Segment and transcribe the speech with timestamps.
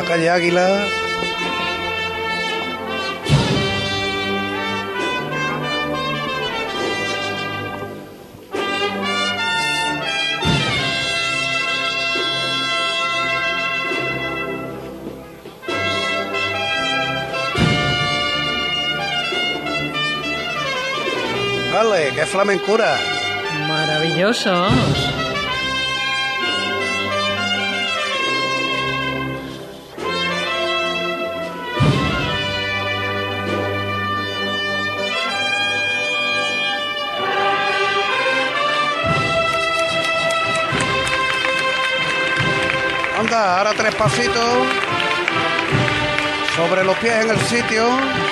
[0.00, 0.86] la calle Águila.
[21.72, 22.96] Vale, qué flamencura.
[23.66, 25.17] Maravillosos.
[43.38, 44.66] Ahora tres pasitos.
[46.56, 48.27] Sobre los pies en el sitio.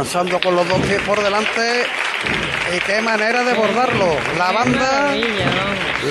[0.00, 1.84] Avanzando con los dos pies por delante.
[2.74, 4.06] Y qué manera de bordarlo.
[4.38, 5.14] La banda,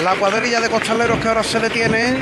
[0.04, 2.18] la cuadrilla de costaleros que ahora se detiene.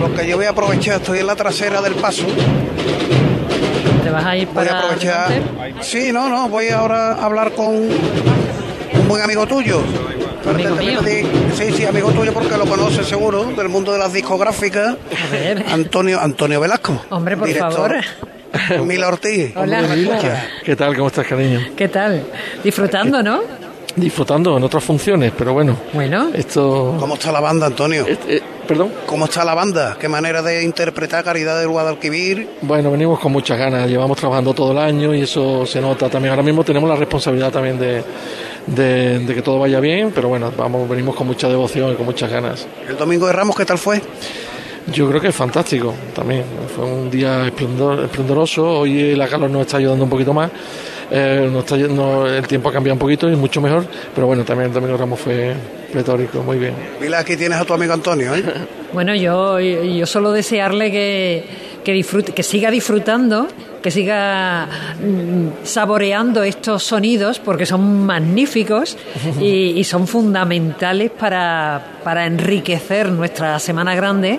[0.00, 2.26] Lo que yo voy a aprovechar, estoy en la trasera del paso.
[4.04, 5.32] ¿Te vas a ir Voy a para aprovechar.
[5.80, 9.82] Sí, no, no, voy ahora a hablar con un buen amigo tuyo.
[10.58, 11.00] ¿Amigo mío?
[11.54, 14.96] Sí, sí, amigo tuyo porque lo conoces seguro, del mundo de las discográficas.
[14.96, 15.64] A ver.
[15.68, 17.00] Antonio, Antonio Velasco.
[17.10, 17.72] Hombre, por director.
[17.72, 18.86] favor.
[18.86, 19.52] Mila Ortiz.
[19.56, 19.84] Hola.
[20.64, 20.96] ¿Qué tal?
[20.96, 21.60] ¿Cómo estás, cariño?
[21.76, 22.24] ¿Qué tal?
[22.64, 23.40] Disfrutando, ¿no?
[23.94, 25.76] Disfrutando en otras funciones, pero bueno.
[25.92, 26.30] Bueno.
[26.34, 26.96] Esto.
[26.98, 28.04] ¿Cómo está la banda, Antonio?
[28.06, 28.92] este, eh, perdón.
[29.06, 29.96] ¿Cómo está la banda?
[29.98, 32.48] ¿Qué manera de interpretar Caridad del Guadalquivir?
[32.62, 33.88] Bueno, venimos con muchas ganas.
[33.88, 36.30] Llevamos trabajando todo el año y eso se nota también.
[36.30, 38.04] Ahora mismo tenemos la responsabilidad también de,
[38.74, 42.06] de, de que todo vaya bien, pero bueno, vamos, venimos con mucha devoción y con
[42.06, 42.66] muchas ganas.
[42.88, 44.00] El domingo de Ramos, ¿qué tal fue?
[44.92, 46.44] Yo creo que es fantástico también.
[46.74, 48.66] Fue un día esplendor- esplendoroso.
[48.80, 50.50] Hoy la calor nos está ayudando un poquito más.
[51.10, 53.84] Eh, nos está no- el tiempo ha cambiado un poquito y mucho mejor.
[54.14, 55.54] Pero bueno, también el domingo de Ramos fue
[55.92, 56.72] pletórico, muy bien.
[57.00, 58.42] Mira, aquí tienes a tu amigo Antonio, ¿eh?
[58.92, 61.44] Bueno, yo, yo solo desearle que,
[61.88, 63.48] que, disfrute, que siga disfrutando,
[63.80, 64.68] que siga
[65.00, 68.98] mm, saboreando estos sonidos, porque son magníficos
[69.40, 74.38] y, y son fundamentales para, para enriquecer nuestra Semana Grande,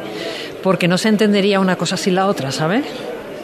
[0.62, 2.86] porque no se entendería una cosa sin la otra, ¿sabes?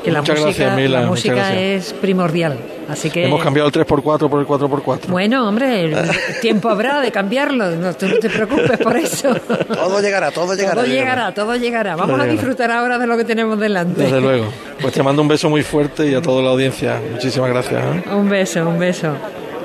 [0.04, 2.58] Que la Muchas música, gracias, Mila, la música es primordial.
[2.88, 5.08] Así que Hemos cambiado el 3x4 por el 4x4.
[5.08, 5.96] bueno, hombre, el
[6.42, 9.34] tiempo habrá de cambiarlo, no, tú no te preocupes por eso.
[9.36, 10.76] Todo llegará, todo llegará.
[10.76, 11.96] Todo llegará, todo llegará.
[11.96, 12.32] Vamos a llegará.
[12.32, 14.04] disfrutar ahora de lo que tenemos delante.
[14.04, 14.46] Desde luego.
[14.82, 17.00] Pues te mando un beso muy fuerte y a toda la audiencia.
[17.12, 17.84] Muchísimas gracias.
[17.84, 18.04] ¿eh?
[18.14, 19.16] Un beso, un beso.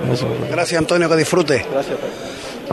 [0.03, 0.27] Un beso.
[0.51, 1.67] Gracias, Antonio, que disfrute.
[1.71, 1.97] Gracias.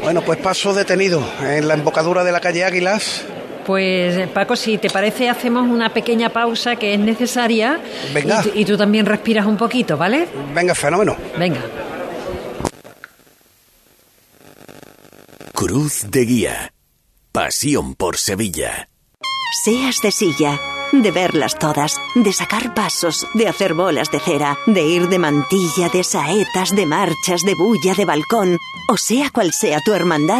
[0.02, 3.26] Bueno, pues paso detenido en la embocadura de la calle Águilas.
[3.68, 7.80] Pues eh, Paco, si te parece, hacemos una pequeña pausa que es necesaria.
[8.14, 8.40] Venga.
[8.40, 10.28] Y, tú- y tú también respiras un poquito, ¿vale?
[10.56, 11.16] Venga, fenómeno.
[11.38, 11.60] Venga.
[15.54, 16.74] Cruz de Guía.
[17.32, 18.90] Pasión por Sevilla.
[19.64, 20.60] Seas de silla,
[20.92, 25.90] de verlas todas, de sacar pasos, de hacer bolas de cera, de ir de mantilla,
[25.92, 28.58] de saetas, de marchas, de bulla, de balcón,
[28.90, 30.40] o sea cual sea tu hermandad,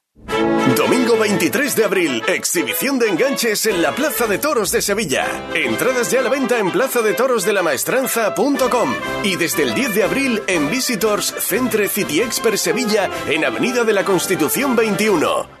[0.75, 5.25] Domingo 23 de abril, exhibición de enganches en la Plaza de Toros de Sevilla.
[5.53, 8.93] Entradas ya a la venta en plazadetoroslamaestranza.com
[9.23, 13.93] y desde el 10 de abril en Visitors Centre City Expert Sevilla en Avenida de
[13.93, 15.60] la Constitución 21.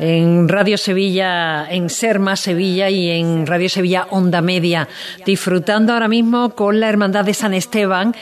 [0.00, 4.88] en Radio Sevilla, en Serma Sevilla y en Radio Sevilla Onda Media,
[5.26, 8.14] disfrutando ahora mismo con la Hermandad de San Esteban,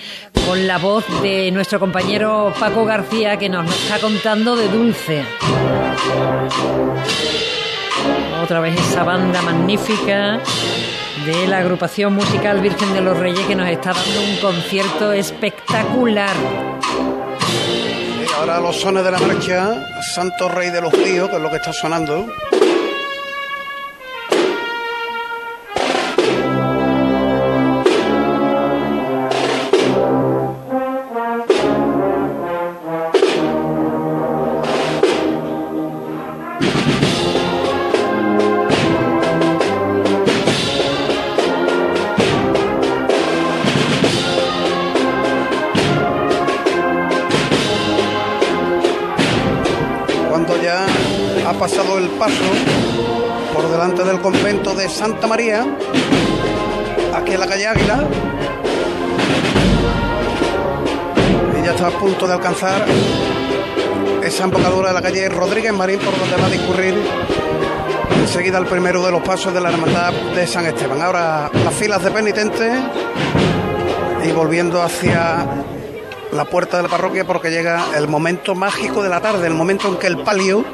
[0.46, 5.22] con la voz de nuestro compañero Paco García que nos está contando de Dulce.
[8.42, 10.40] Otra vez esa banda magnífica
[11.26, 16.34] de la agrupación musical Virgen de los Reyes que nos está dando un concierto espectacular
[18.38, 19.74] ahora los sones de la marcha,
[20.14, 22.26] Santo Rey de los Ríos, que es lo que está sonando.
[52.18, 52.44] Paso
[53.54, 55.64] por delante del convento de Santa María,
[57.14, 58.08] aquí en la calle Águila.
[61.58, 62.86] Y ya está a punto de alcanzar
[64.22, 66.94] esa embocadura de la calle Rodríguez Marín, por donde va a discurrir
[68.20, 71.00] enseguida el primero de los pasos de la Hermandad de San Esteban.
[71.00, 72.72] Ahora las filas de penitentes
[74.24, 75.46] y volviendo hacia
[76.32, 79.88] la puerta de la parroquia porque llega el momento mágico de la tarde, el momento
[79.88, 80.64] en que el palio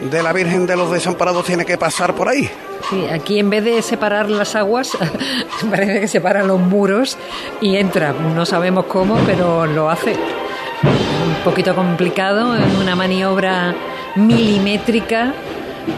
[0.00, 2.50] de la Virgen de los Desamparados tiene que pasar por ahí.
[2.90, 4.96] Sí, aquí en vez de separar las aguas,
[5.70, 7.16] parece que separa los muros
[7.60, 8.12] y entra.
[8.12, 10.12] No sabemos cómo, pero lo hace.
[10.12, 13.74] Un poquito complicado, es una maniobra
[14.16, 15.32] milimétrica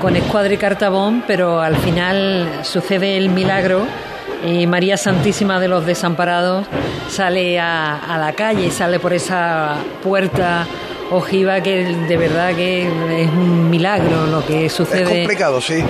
[0.00, 3.86] con escuadra y cartabón, pero al final sucede el milagro
[4.44, 6.66] y María Santísima de los Desamparados
[7.08, 10.66] sale a, la calle, sale por esa puerta
[11.10, 15.02] ojiva que de verdad que es un milagro lo que sucede.
[15.02, 15.82] Es complicado, sí.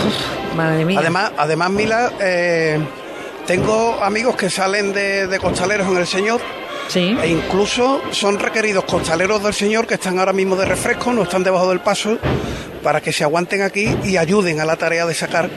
[0.56, 1.00] madre mía.
[1.00, 2.78] Además, además Mila, eh,
[3.46, 6.40] tengo amigos que salen de, de costaleros en el Señor.
[6.88, 7.16] Sí.
[7.20, 11.42] E incluso son requeridos costaleros del Señor que están ahora mismo de refresco, no están
[11.42, 12.16] debajo del paso,
[12.82, 15.50] para que se aguanten aquí y ayuden a la tarea de sacar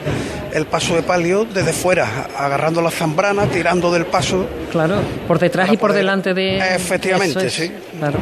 [0.52, 4.46] el paso de palio desde fuera, agarrando la zambrana, tirando del paso.
[4.70, 6.58] Claro, por detrás y por delante de.
[6.74, 7.70] Efectivamente, sí.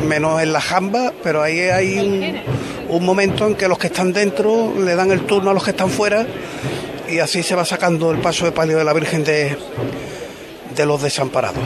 [0.07, 2.45] Menos en la jamba, pero ahí hay
[2.89, 5.71] un, momento en que los que están dentro le dan el turno a los que
[5.71, 6.27] están fuera
[7.09, 9.57] y así se va sacando el paso de palio de la Virgen de,
[10.75, 11.63] de los desamparados.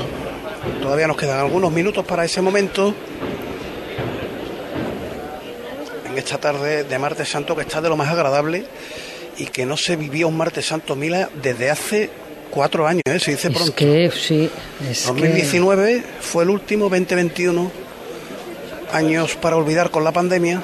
[0.81, 2.95] Todavía nos quedan algunos minutos para ese momento
[6.09, 8.67] en esta tarde de martes santo que está de lo más agradable
[9.43, 12.11] y que no se vivía un martes santo Mila desde hace
[12.49, 13.19] cuatro años, ¿eh?
[13.19, 13.75] se dice pronto.
[13.75, 14.49] Que, sí,
[14.89, 17.73] es 2019 fue el último, 2021
[18.93, 20.63] años para olvidar con la pandemia.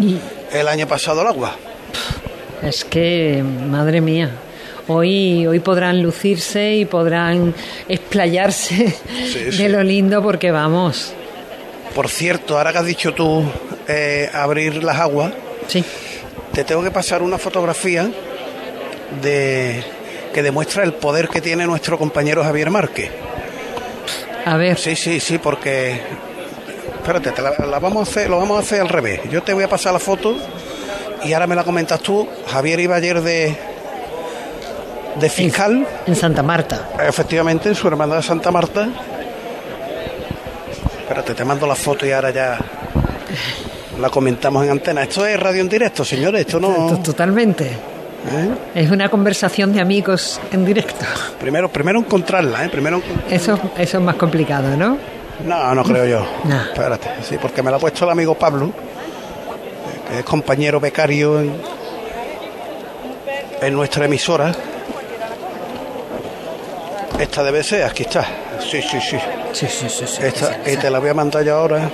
[0.00, 0.16] Y
[0.52, 1.54] el año pasado el agua.
[2.62, 4.30] Es que, madre mía,
[4.86, 7.54] hoy, hoy podrán lucirse y podrán
[7.90, 8.94] explayarse
[9.30, 9.68] Sí, de sí.
[9.68, 11.12] lo lindo porque vamos.
[11.94, 13.44] Por cierto, ahora que has dicho tú
[13.86, 15.34] eh, abrir las aguas,
[15.66, 15.84] sí.
[16.58, 18.10] Te tengo que pasar una fotografía
[19.22, 19.80] de
[20.34, 23.12] que demuestra el poder que tiene nuestro compañero Javier Márquez.
[24.44, 24.76] A ver.
[24.76, 26.00] Sí, sí, sí, porque
[26.96, 29.20] espérate, te la, la vamos a hacer, lo vamos a hacer al revés.
[29.30, 30.34] Yo te voy a pasar la foto
[31.22, 32.28] y ahora me la comentas tú.
[32.48, 33.56] Javier iba ayer de
[35.14, 36.88] de fiscal en Santa Marta.
[37.06, 38.88] Efectivamente, en su hermandad de Santa Marta.
[41.02, 42.58] Espérate, te mando la foto y ahora ya
[43.98, 45.02] la comentamos en antena.
[45.02, 46.42] Esto es radio en directo, señores.
[46.42, 46.98] Esto no.
[47.02, 47.64] Totalmente.
[47.66, 48.50] ¿Eh?
[48.74, 51.04] Es una conversación de amigos en directo.
[51.40, 52.68] Primero, primero encontrarla, ¿eh?
[52.68, 53.00] Primero.
[53.30, 54.98] Eso, eso es más complicado, ¿no?
[55.44, 56.26] No, no creo yo.
[56.44, 56.60] No.
[56.62, 58.72] Espérate, sí, porque me la ha puesto el amigo Pablo,
[60.10, 61.54] que es compañero becario en,
[63.62, 64.52] en nuestra emisora.
[67.18, 68.26] Esta debe ser, aquí está.
[68.60, 69.16] Sí, sí, sí.
[69.52, 70.04] Sí, sí, sí.
[70.06, 70.80] sí Esta, esa, y esa.
[70.82, 71.88] te la voy a mandar yo ahora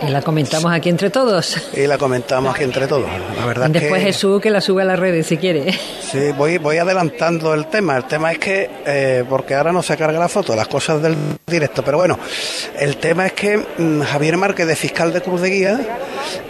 [0.00, 1.56] Y la comentamos aquí entre todos.
[1.74, 3.08] y la comentamos aquí entre todos.
[3.36, 5.72] La verdad Después que Jesús que la sube a las redes si quiere.
[5.72, 7.96] sí, voy, voy adelantando el tema.
[7.96, 11.16] El tema es que, eh, porque ahora no se carga la foto, las cosas del
[11.46, 12.18] directo, pero bueno,
[12.78, 15.80] el tema es que mm, Javier Márquez de fiscal de Cruz de Guía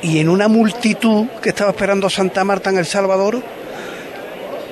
[0.03, 3.43] y en una multitud que estaba esperando Santa Marta en El Salvador,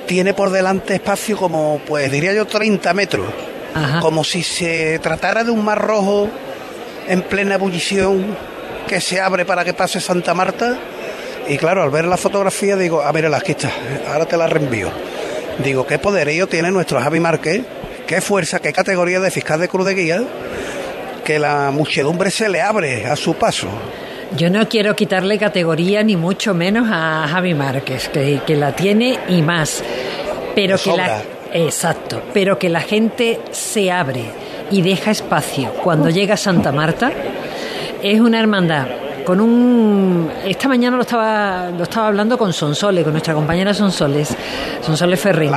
[0.05, 3.25] tiene por delante espacio como, pues diría yo, 30 metros.
[3.73, 3.99] Ajá.
[3.99, 6.29] Como si se tratara de un mar rojo
[7.07, 8.35] en plena ebullición
[8.87, 10.77] que se abre para que pase Santa Marta.
[11.47, 13.71] Y claro, al ver la fotografía digo, a ver, aquí está,
[14.11, 14.89] ahora te la reenvío.
[15.63, 17.63] Digo, qué poderío tiene nuestro Javi Márquez,
[18.05, 20.23] qué fuerza, qué categoría de fiscal de Cruz de Guía,
[21.23, 23.67] que la muchedumbre se le abre a su paso.
[24.35, 29.19] Yo no quiero quitarle categoría ni mucho menos a Javi Márquez, que, que la tiene
[29.29, 29.83] y más.
[30.53, 31.21] Pero que la
[31.53, 34.23] exacto, pero que la gente se abre
[34.69, 37.11] y deja espacio cuando llega Santa Marta
[38.01, 38.87] es una hermandad
[39.25, 44.33] con un esta mañana lo estaba lo estaba hablando con Sonsoles, con nuestra compañera Sonsoles,
[44.81, 45.51] Sonsoles Ferrín.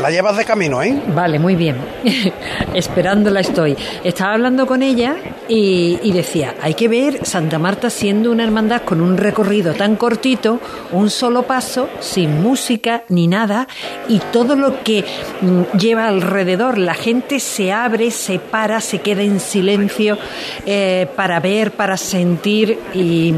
[0.00, 1.00] La llevas de camino, ¿eh?
[1.14, 1.76] Vale, muy bien.
[2.74, 3.76] Esperándola estoy.
[4.04, 5.16] Estaba hablando con ella
[5.48, 9.96] y, y decía, hay que ver Santa Marta siendo una hermandad con un recorrido tan
[9.96, 10.60] cortito,
[10.92, 13.68] un solo paso, sin música ni nada,
[14.08, 15.04] y todo lo que
[15.40, 16.78] mm, lleva alrededor.
[16.78, 20.18] La gente se abre, se para, se queda en silencio
[20.66, 23.34] eh, para ver, para sentir y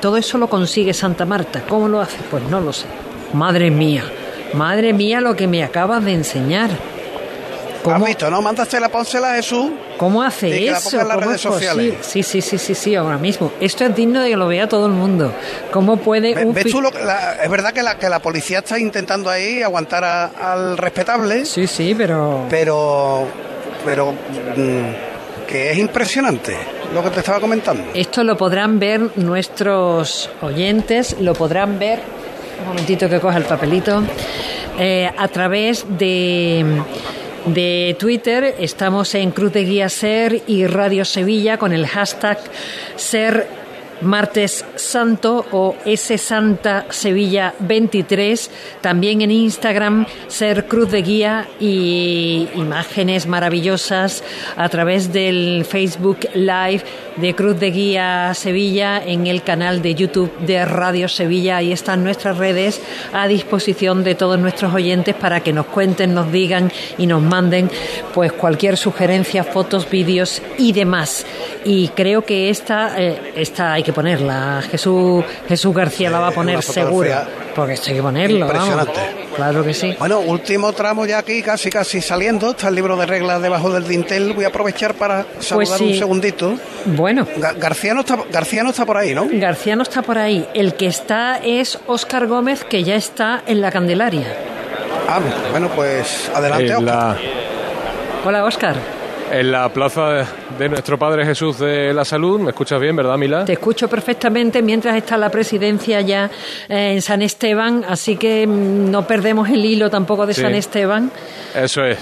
[0.00, 1.62] todo eso lo consigue Santa Marta.
[1.68, 2.18] ¿Cómo lo hace?
[2.30, 2.86] Pues no lo sé.
[3.32, 4.04] Madre mía,
[4.54, 6.70] madre mía lo que me acabas de enseñar.
[7.88, 8.42] ¿Has visto, no?
[8.42, 9.70] Mándasela, pónsela a Jesús.
[9.96, 10.90] ¿Cómo hace que la eso?
[10.90, 11.94] ponga en las ¿Cómo redes sociales.
[12.00, 13.52] Sí, sí, sí, sí, sí, ahora mismo.
[13.60, 15.32] Esto es digno de que lo vea todo el mundo.
[15.70, 18.08] ¿Cómo puede Ve- un ¿Ves fi- tú lo que la- es verdad que la, que
[18.08, 20.24] la policía está intentando ahí aguantar a-
[20.54, 21.44] al respetable.
[21.46, 22.46] Sí, sí, pero.
[22.50, 23.24] Pero.
[23.84, 24.12] Pero.
[24.12, 26.56] mm, que es impresionante
[26.92, 27.84] lo que te estaba comentando.
[27.94, 32.00] Esto lo podrán ver nuestros oyentes, lo podrán ver,
[32.60, 34.02] un momentito que coja el papelito,
[34.78, 36.64] eh, a través de,
[37.46, 38.56] de Twitter.
[38.58, 42.38] Estamos en Cruz de Guía Ser y Radio Sevilla con el hashtag
[42.96, 43.65] Ser
[44.00, 48.50] Martes Santo o S Santa Sevilla 23.
[48.80, 54.22] También en Instagram Ser Cruz de Guía y imágenes maravillosas
[54.56, 56.82] a través del Facebook Live
[57.16, 61.56] de Cruz de Guía Sevilla en el canal de YouTube de Radio Sevilla.
[61.58, 62.80] Ahí están nuestras redes
[63.12, 67.70] a disposición de todos nuestros oyentes para que nos cuenten, nos digan y nos manden
[68.12, 71.26] pues cualquier sugerencia, fotos, vídeos y demás.
[71.64, 74.62] Y creo que esta, eh, esta que ponerla.
[74.70, 77.10] Jesús, Jesús García la va a poner seguro.
[77.54, 78.48] Porque esto hay que ponerlo.
[78.48, 78.88] vamos.
[79.34, 79.94] Claro que sí.
[79.98, 82.50] Bueno, último tramo ya aquí, casi casi saliendo.
[82.50, 84.32] Está el libro de reglas debajo del dintel.
[84.34, 85.98] Voy a aprovechar para saludar un Pues sí.
[85.98, 86.54] segundito.
[86.86, 87.26] Bueno.
[87.38, 89.26] Ga- García no está, García no está por ahí, ¿no?
[89.32, 90.46] García no está por ahí.
[90.54, 94.26] El que está es Óscar Gómez, que ya está en la Candelaria.
[95.08, 95.20] Ah,
[95.52, 97.16] bueno, pues adelante, la,
[98.24, 98.74] Hola, Óscar.
[99.30, 100.26] En la plaza
[100.58, 102.40] de, nuestro Padre Jesús de la Salud.
[102.40, 103.44] ¿Me escuchas bien, verdad, Mila?
[103.44, 106.30] Te escucho perfectamente mientras está la presidencia ya
[106.68, 110.42] eh, en San Esteban, así que mm, no perdemos el hilo tampoco de Sí.
[110.42, 111.10] San Esteban.
[111.54, 111.98] Eso es.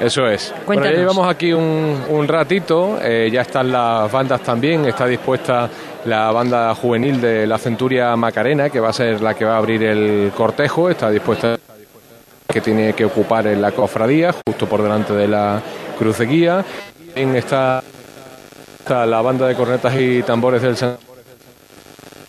[0.00, 0.54] Eso es.
[0.66, 5.70] Bueno, ya llevamos aquí un, un ratito, eh, ya están las bandas también, está dispuesta
[6.04, 9.58] la banda juvenil de la Centuria Macarena, que va a ser la que va a
[9.58, 11.56] abrir el cortejo, está dispuesta
[12.56, 15.60] que tiene que ocupar en la cofradía, justo por delante de la
[15.98, 16.64] cruz de guía.
[17.14, 17.82] En esta
[18.78, 20.96] está la banda de cornetas y tambores del San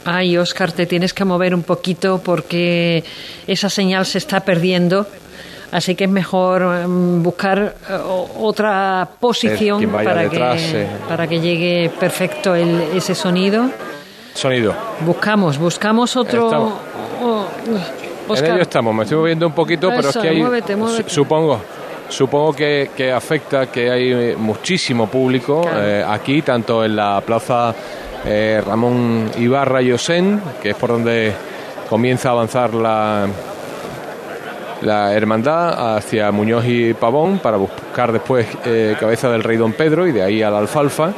[0.03, 3.05] Ay, Oscar, te tienes que mover un poquito porque
[3.47, 5.07] esa señal se está perdiendo.
[5.71, 7.93] Así que es mejor mm, buscar eh,
[8.39, 10.87] otra posición para, detrás, que, eh.
[11.07, 13.69] para que llegue perfecto el- ese sonido.
[14.33, 14.73] Sonido.
[15.05, 16.47] Buscamos, buscamos otro.
[16.47, 16.73] Estamos.
[18.39, 21.09] En ello estamos, me estoy moviendo un poquito, pero es que hay, muévete, muévete.
[21.09, 21.59] su- supongo,
[22.09, 27.73] supongo que, que afecta que hay eh, muchísimo público eh, aquí, tanto en la plaza
[28.25, 31.33] eh, Ramón Ibarra y Osén, que es por donde
[31.89, 33.27] comienza a avanzar la,
[34.81, 40.05] la hermandad hacia Muñoz y Pavón para buscar después eh, cabeza del rey Don Pedro
[40.07, 41.13] y de ahí a la alfalfa.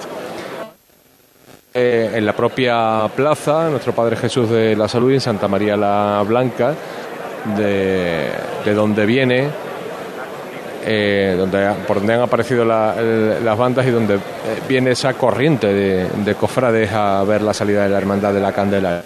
[1.74, 6.24] Eh, en la propia plaza, nuestro Padre Jesús de la Salud en Santa María la
[6.28, 6.74] Blanca,
[7.56, 8.26] de,
[8.66, 9.48] de donde viene,
[10.86, 14.20] eh, donde, por donde han aparecido la- el- las bandas y donde eh,
[14.68, 18.52] viene esa corriente de, de cofrades a ver la salida de la Hermandad de la
[18.52, 19.04] Candela.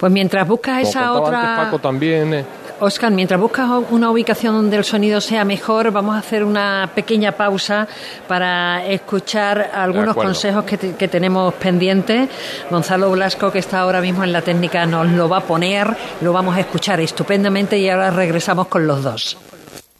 [0.00, 1.38] Pues mientras buscas esa otra.
[1.52, 2.32] antes Paco también.
[2.32, 2.44] eh,
[2.80, 7.32] Oscar, mientras buscas una ubicación donde el sonido sea mejor, vamos a hacer una pequeña
[7.32, 7.86] pausa
[8.28, 12.28] para escuchar algunos consejos que, te- que tenemos pendientes.
[12.70, 16.32] Gonzalo Blasco, que está ahora mismo en la técnica, nos lo va a poner, lo
[16.32, 19.38] vamos a escuchar estupendamente y ahora regresamos con los dos.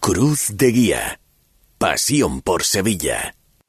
[0.01, 1.21] Cruz de Guía.
[1.79, 3.36] Pasión por Sevilla.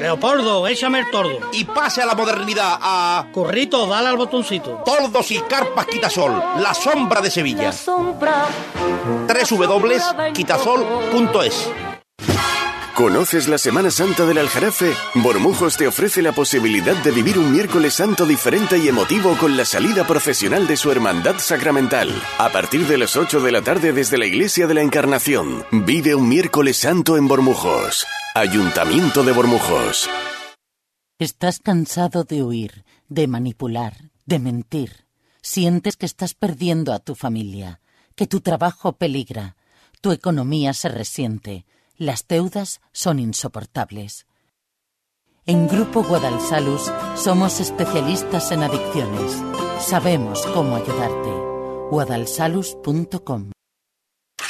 [0.00, 1.38] Leopoldo, échame el tordo.
[1.52, 3.26] Y pase a la modernidad, a.
[3.32, 4.82] Corrito, dale al botoncito.
[4.84, 7.70] Tordos y carpas Quitasol, la sombra de Sevilla.
[7.72, 8.46] Sombra,
[9.26, 11.70] www.quitasol.es
[12.98, 14.92] ¿Conoces la Semana Santa del Aljarafe?
[15.14, 19.64] Bormujos te ofrece la posibilidad de vivir un miércoles santo diferente y emotivo con la
[19.64, 22.10] salida profesional de su hermandad sacramental.
[22.38, 26.16] A partir de las 8 de la tarde desde la Iglesia de la Encarnación, vive
[26.16, 28.04] un miércoles santo en Bormujos.
[28.34, 30.10] Ayuntamiento de Bormujos.
[31.20, 35.06] Estás cansado de huir, de manipular, de mentir.
[35.40, 37.80] Sientes que estás perdiendo a tu familia,
[38.16, 39.54] que tu trabajo peligra,
[40.00, 41.64] tu economía se resiente,
[41.98, 44.26] las deudas son insoportables.
[45.44, 49.42] En Grupo Guadalsalus somos especialistas en adicciones.
[49.80, 51.30] Sabemos cómo ayudarte.
[51.90, 53.50] guadalsalus.com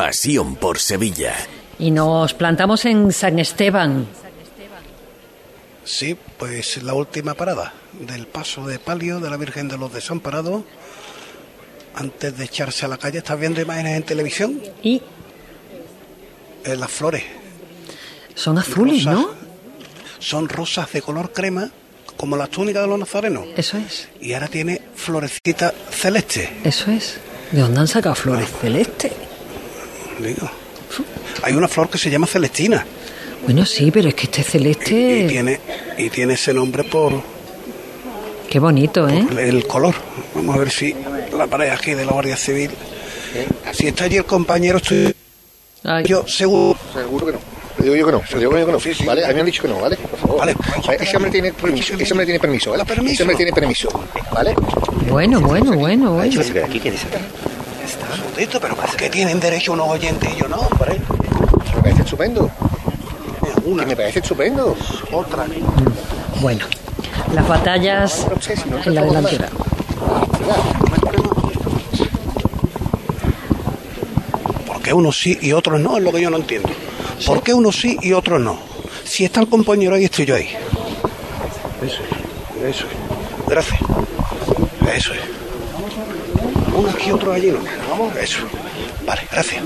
[0.00, 1.34] Pasión por Sevilla.
[1.78, 4.06] Y nos plantamos en San Esteban.
[5.84, 10.62] Sí, pues la última parada del paso de palio de la Virgen de los Desamparados.
[11.94, 14.62] Antes de echarse a la calle, ¿estás viendo imágenes en televisión?
[14.82, 15.02] Y
[16.64, 17.24] eh, las flores.
[18.34, 19.20] Son azules, Rosas.
[19.20, 19.28] ¿no?
[20.18, 21.70] Son rosas de color crema,
[22.16, 23.48] como las túnicas de los nazarenos.
[23.54, 24.08] Eso es.
[24.18, 26.58] Y ahora tiene florecita celeste.
[26.64, 27.20] Eso es.
[27.52, 29.12] ¿De dónde han sacado flores celestes?
[30.22, 30.50] Digo.
[31.42, 32.84] Hay una flor que se llama celestina.
[33.44, 35.20] Bueno, sí, pero es que este celeste...
[35.20, 35.60] Y tiene,
[35.96, 37.22] y tiene ese nombre por
[38.50, 39.24] Qué bonito, ¿eh?
[39.38, 39.94] el color.
[40.34, 40.94] Vamos a ver si
[41.36, 42.70] la pared aquí de la Guardia Civil.
[43.72, 45.14] Si está allí el compañero, estoy
[46.04, 46.76] yo seguro.
[46.92, 47.38] Seguro que no.
[47.78, 49.06] Le digo yo que no, le digo yo que no.
[49.06, 49.96] Vale, a mí me han dicho que no, ¿vale?
[49.96, 50.38] Por favor.
[50.40, 50.56] Vale.
[50.98, 52.84] Ese hombre tiene permiso, ese hombre tiene permiso, ¿vale?
[53.06, 53.88] Ese hombre tiene permiso,
[54.32, 54.54] ¿vale?
[55.08, 56.42] Bueno, bueno, bueno, bueno.
[56.64, 56.80] Aquí
[58.60, 61.00] pero ¿por qué tienen derecho unos oyentes y yo no, hombre?
[61.76, 62.50] Me parece estupendo.
[63.64, 64.76] Que me parece estupendo.
[65.12, 65.46] Otra.
[66.40, 66.66] Bueno,
[67.32, 68.26] las batallas
[68.84, 69.48] en la delantera.
[74.66, 75.96] ¿Por qué unos sí y otros no?
[75.96, 76.68] Es lo que yo no entiendo.
[77.26, 78.58] ¿Por qué unos sí y otros no?
[79.04, 80.48] Si está el compañero ahí, estoy yo ahí.
[81.82, 83.48] Eso es, eso es.
[83.48, 83.80] Gracias.
[84.94, 85.39] Eso es.
[86.74, 87.60] Uno aquí y otro allí, ¿no?
[88.20, 88.38] Eso.
[89.04, 89.62] Vale, gracias.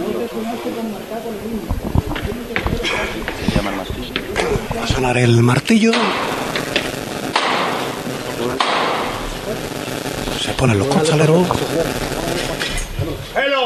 [4.77, 5.93] Va a sonar el martillo.
[10.41, 11.47] Se ponen los costaleros.
[13.37, 13.65] ¡Hello!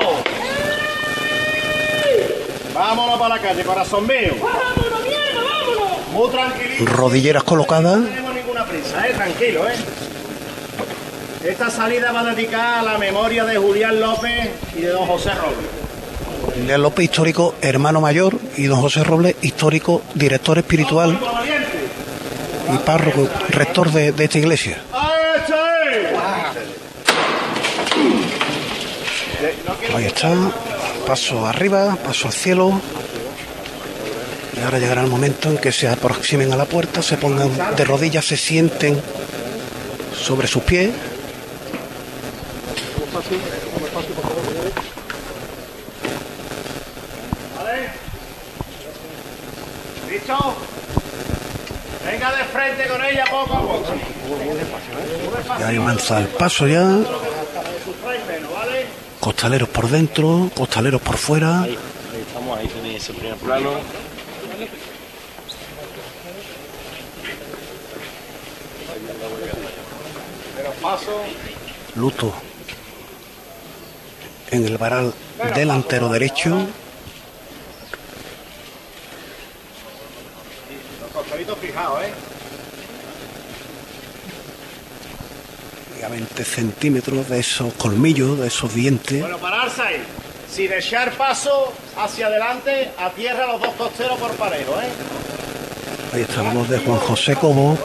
[2.74, 4.35] Vámonos para la calle, corazón mío.
[4.40, 6.09] ¡Vámonos, mierda, vámonos!
[6.12, 6.85] Muy tranquilito.
[6.92, 7.98] Rodilleras colocadas.
[7.98, 9.74] No tenemos ninguna prisa, eh, tranquilo, eh.
[11.44, 15.66] Esta salida va dedicada a la memoria de Julián López y de don José Robles.
[16.55, 21.18] Julián López, histórico hermano mayor, y don José Robles, histórico director espiritual
[22.74, 24.79] y párroco, rector de, de esta iglesia.
[29.94, 30.35] Ahí está,
[31.07, 32.81] paso arriba, paso al cielo.
[34.57, 37.85] Y ahora llegará el momento en que se aproximen a la puerta, se pongan de
[37.85, 39.01] rodillas, se sienten
[40.20, 40.90] sobre sus pies.
[47.57, 47.90] ¿Vale?
[50.09, 50.57] ¿Listo?
[52.07, 53.94] Venga de frente con ella poco a poco.
[55.59, 56.87] Y ahí avanza el paso ya.
[59.18, 61.62] Costaleros por dentro, costaleros por fuera.
[61.62, 61.76] Ahí
[62.24, 63.70] estamos, ahí tenéis ese primer plano.
[70.81, 71.20] Paso.
[71.96, 72.33] Luto
[74.50, 75.12] en el varal
[75.54, 76.66] delantero derecho.
[81.00, 82.12] Los costaditos fijados, ¿eh?
[86.00, 89.20] Y a 20 centímetros de esos colmillos, de esos dientes.
[89.20, 90.02] Bueno, pararse ahí.
[90.50, 94.88] Sin echar paso hacia adelante, a tierra los dos costeros por parejo, ¿eh?
[96.12, 97.76] Ahí está la voz de Juan José Cobo.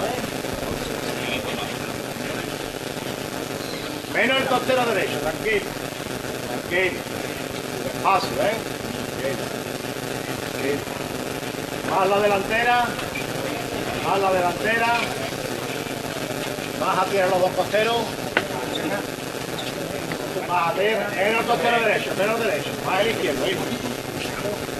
[4.13, 5.65] Menos el costero derecho, tranquilo.
[8.03, 8.53] Paso, ¿eh?
[11.91, 12.85] Más la delantera.
[14.03, 14.97] Más la delantera.
[16.79, 17.97] Más a tierra los dos costeros.
[20.47, 21.09] Más a tierra.
[21.15, 22.69] Menos el costero derecho, menos derecho.
[22.87, 23.61] Más el izquierdo, hijo.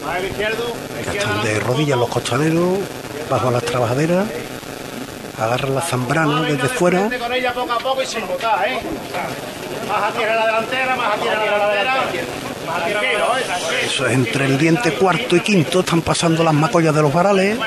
[0.03, 0.73] Más el izquierdo.
[0.99, 2.79] Están de rodillas los costaleros,
[3.29, 4.25] bajo las trabajaderas.
[5.39, 7.07] Agarran la zambrana desde fuera.
[7.07, 8.79] Frente con ella poco a poco y sin botar, ¿eh?
[9.87, 12.23] Más a tierra la delantera, más a tierra la delantera.
[13.01, 13.85] ¿eh?
[13.85, 15.81] Eso es entre el diente cuarto y quinto.
[15.81, 17.57] Están pasando las macollas de los varales.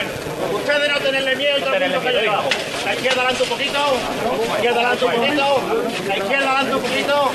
[0.53, 2.55] Ustedes no tenerle miedo y tranquilo que llegamos.
[2.85, 3.79] La izquierda adelante un poquito.
[4.49, 5.63] La izquierda adelante un poquito.
[6.07, 7.31] La izquierda adelante un poquito.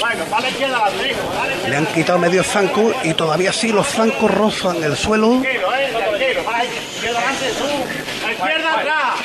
[0.00, 1.68] Bueno, va la izquierda adelante, hijo.
[1.68, 5.40] Le han quitado medio zanco y todavía sí los zancos rozan el suelo.
[5.40, 5.88] Tranquilo, ¿eh?
[5.92, 6.50] Tranquilo.
[6.50, 8.26] La izquierda adelante, tú.
[8.26, 9.19] La izquierda atrás.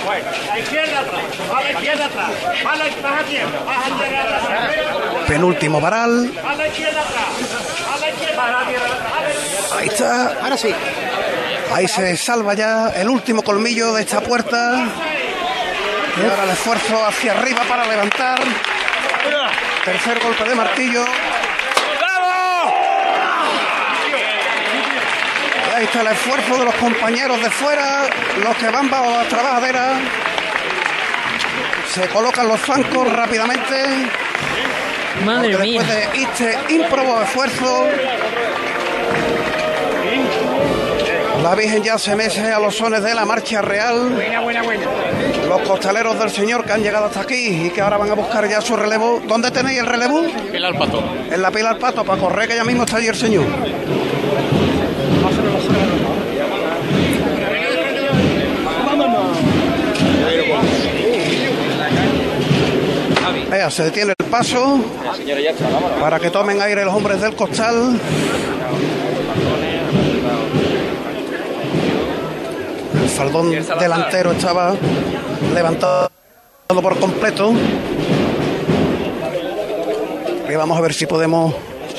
[0.66, 1.24] Izquierda atrás.
[1.64, 2.30] La izquierda atrás.
[2.64, 2.86] La
[4.24, 5.28] atrás.
[5.28, 6.32] Penúltimo varal.
[6.44, 7.26] Va la izquierda atrás.
[7.92, 9.74] Va la izquierda atrás.
[9.78, 10.34] Ahí está.
[10.42, 10.74] Ahora sí.
[11.72, 14.88] Ahí se salva ya el último colmillo de esta puerta.
[16.18, 18.40] Y ahora el esfuerzo hacia arriba para levantar.
[19.84, 21.06] Tercer golpe de martillo.
[25.76, 28.08] Ahí está el esfuerzo de los compañeros de fuera,
[28.42, 30.00] los que van bajo las trabajaderas.
[31.94, 33.76] Se colocan los zancos rápidamente.
[35.26, 35.82] Madre porque mía.
[35.82, 37.88] Después de este ímprobo esfuerzo,
[41.42, 44.10] la Virgen ya se mece a los sones de la marcha real.
[44.10, 44.86] Buena, buena, buena.
[45.48, 48.50] Los costaleros del Señor que han llegado hasta aquí y que ahora van a buscar
[48.50, 49.22] ya su relevo.
[49.26, 50.24] ¿Dónde tenéis el relevo?
[50.52, 51.04] Pilar Pato.
[51.32, 53.46] En la pila al pato, para correr que ya mismo está allí el Señor.
[63.56, 64.82] Vea, se detiene el paso
[66.02, 67.98] para que tomen aire los hombres del costal.
[73.02, 74.76] El faldón delantero estaba
[75.54, 76.10] levantado
[76.68, 77.54] por completo.
[80.50, 81.56] Y vamos a ver si podemos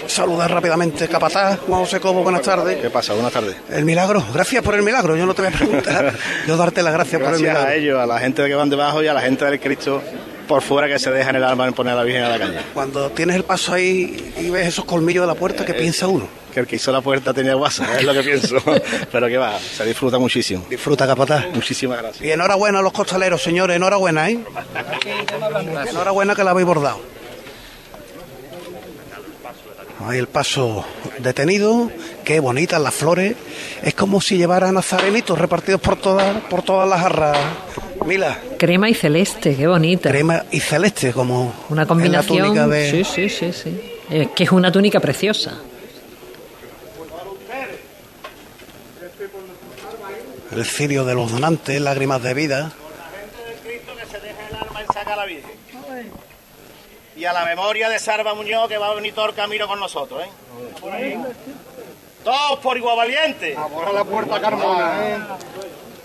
[0.08, 1.08] saludar rápidamente.
[1.08, 2.82] Capataz, José Cobo, buenas tardes.
[2.82, 3.14] ¿Qué pasa?
[3.14, 3.56] Buenas tardes.
[3.70, 5.16] El milagro, gracias por el milagro.
[5.16, 6.12] Yo no te voy a preguntar,
[6.46, 7.70] yo darte las gracias, por el Gracias milagro.
[7.70, 10.02] a ellos, a la gente que van debajo y a la gente del Cristo
[10.46, 12.38] por fuera que se deja en el alma en poner a la Virgen a la
[12.38, 12.60] calle.
[12.72, 16.28] Cuando tienes el paso ahí y ves esos colmillos de la puerta, ¿qué piensa uno?
[16.52, 18.56] Que el que hizo la puerta tenía guasa, es lo que pienso.
[19.12, 20.64] Pero que va, se disfruta muchísimo.
[20.70, 21.46] Disfruta, capataz.
[21.52, 22.24] Muchísimas gracias.
[22.24, 24.38] Y enhorabuena a los costaleros, señores, enhorabuena, ¿eh?
[25.90, 27.00] Enhorabuena que la habéis bordado.
[30.06, 30.84] Ahí el paso
[31.18, 31.90] detenido,
[32.24, 33.34] qué bonitas las flores.
[33.82, 37.36] Es como si llevara nazarenitos repartidos por todas, por todas las jarras.
[38.04, 40.10] Mila, Crema y celeste, qué bonita.
[40.10, 42.38] crema y celeste, como Una en la combinación.
[42.38, 42.90] túnica de...
[42.90, 43.92] Sí, sí, sí, sí.
[44.10, 45.58] Es que es una túnica preciosa.
[50.52, 52.72] El cirio de los donantes, lágrimas de vida.
[54.60, 55.50] alma en saca a la Virgen.
[57.16, 59.80] Y a la memoria de Sarva Muñoz que va a venir todo el camino con
[59.80, 61.18] nosotros, ¿eh?
[62.22, 63.56] Todos por igual valiente.
[63.56, 65.18] Ahora la puerta Carmona, ¿eh?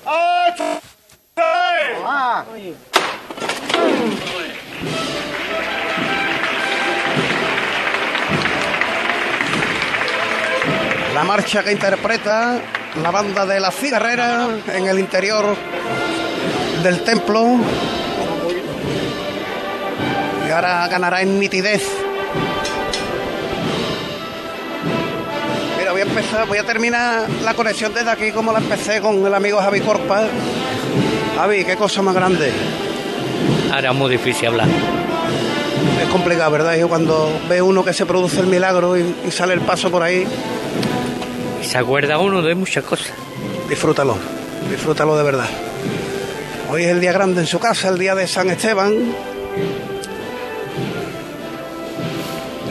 [0.06, 0.80] ¡Ay,
[11.14, 12.60] La marcha que interpreta
[13.02, 15.56] la banda de la cigarrera en el interior
[16.84, 17.58] del templo.
[20.48, 21.84] Y ahora ganará en nitidez.
[25.78, 29.26] Mira, voy a empezar, voy a terminar la conexión desde aquí como la empecé con
[29.26, 30.28] el amigo Javi Corpa.
[31.42, 32.52] Javi, qué cosa más grande.
[33.74, 34.68] Ahora es muy difícil hablar.
[36.00, 36.76] Es complicado, ¿verdad?
[36.76, 40.04] Yo cuando ve uno que se produce el milagro y, y sale el paso por
[40.04, 40.24] ahí,
[41.60, 43.08] Y se acuerda uno de muchas cosas.
[43.68, 44.18] disfrútalo,
[44.70, 45.50] disfrútalo de verdad.
[46.70, 48.94] Hoy es el día grande en su casa, el día de San Esteban.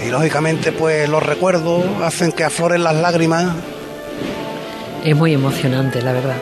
[0.06, 3.52] Y lógicamente, pues los recuerdos hacen que afloren las lágrimas.
[5.04, 6.36] Es muy emocionante, la verdad.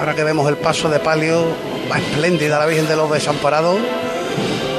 [0.00, 1.44] Ahora que vemos el paso de palio,
[1.92, 3.76] va espléndida la Virgen de los Desamparados.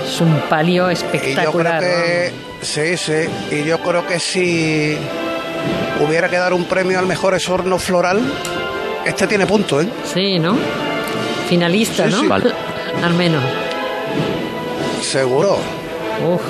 [0.05, 1.79] Es un palio Y yo creo espectacular.
[1.79, 2.31] que,
[2.61, 4.97] sí, sí, y yo creo que si
[6.05, 8.19] hubiera que dar un premio al mejor esorno floral,
[9.05, 9.87] este tiene punto, ¿eh?
[10.11, 10.57] Sí, ¿no?
[11.47, 12.21] Finalista, Sí, ¿no?
[12.21, 12.27] sí.
[12.27, 12.51] Vale.
[13.03, 13.43] Al menos.
[15.03, 15.59] Seguro.
[16.27, 16.41] Uf.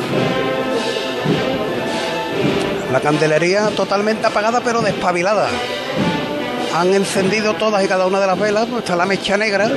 [2.92, 5.48] La candelería totalmente apagada pero despabilada.
[6.76, 9.70] Han encendido todas y cada una de las velas, pues está la mecha negra.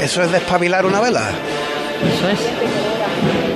[0.00, 1.22] Eso es despabilar una vela.
[2.14, 2.38] Eso es.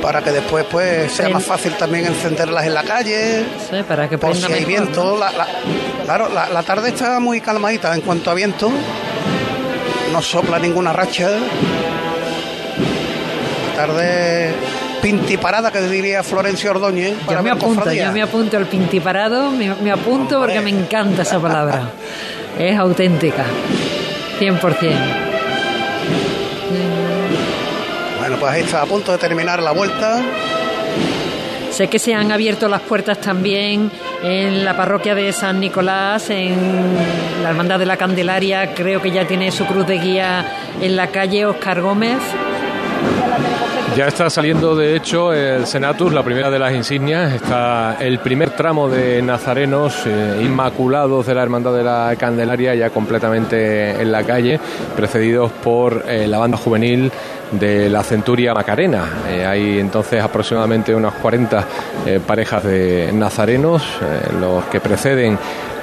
[0.02, 3.44] Para que después pues sea más fácil también encenderlas en la calle.
[3.70, 5.16] Sí, para que Por si hay mejor, viento.
[5.16, 5.46] La, la-
[6.04, 8.68] claro, la, la tarde está muy calmadita en cuanto a viento.
[10.12, 11.30] No sopla ninguna racha.
[13.68, 14.52] La tarde
[15.02, 17.14] pintiparada, que diría Florencio Ordóñez.
[17.26, 18.06] para Yo me apunto, cofradía.
[18.06, 21.90] yo me apunto al pintiparado, me, me apunto porque me encanta esa palabra.
[22.58, 23.44] Es auténtica.
[24.40, 24.94] 100%.
[28.20, 30.22] Bueno, pues ahí está a punto de terminar la vuelta.
[31.70, 33.90] Sé que se han abierto las puertas también
[34.22, 36.54] en la parroquia de San Nicolás, en
[37.42, 40.44] la Hermandad de la Candelaria, creo que ya tiene su cruz de guía
[40.80, 42.18] en la calle Oscar Gómez.
[43.96, 47.34] Ya está saliendo, de hecho, el Senatus, la primera de las insignias.
[47.34, 52.88] Está el primer tramo de nazarenos eh, inmaculados de la Hermandad de la Candelaria, ya
[52.88, 54.58] completamente en la calle,
[54.96, 57.12] precedidos por eh, la banda juvenil
[57.50, 59.04] de la Centuria Macarena.
[59.28, 61.64] Eh, hay entonces aproximadamente unas 40
[62.06, 63.82] eh, parejas de nazarenos,
[64.40, 65.38] los que preceden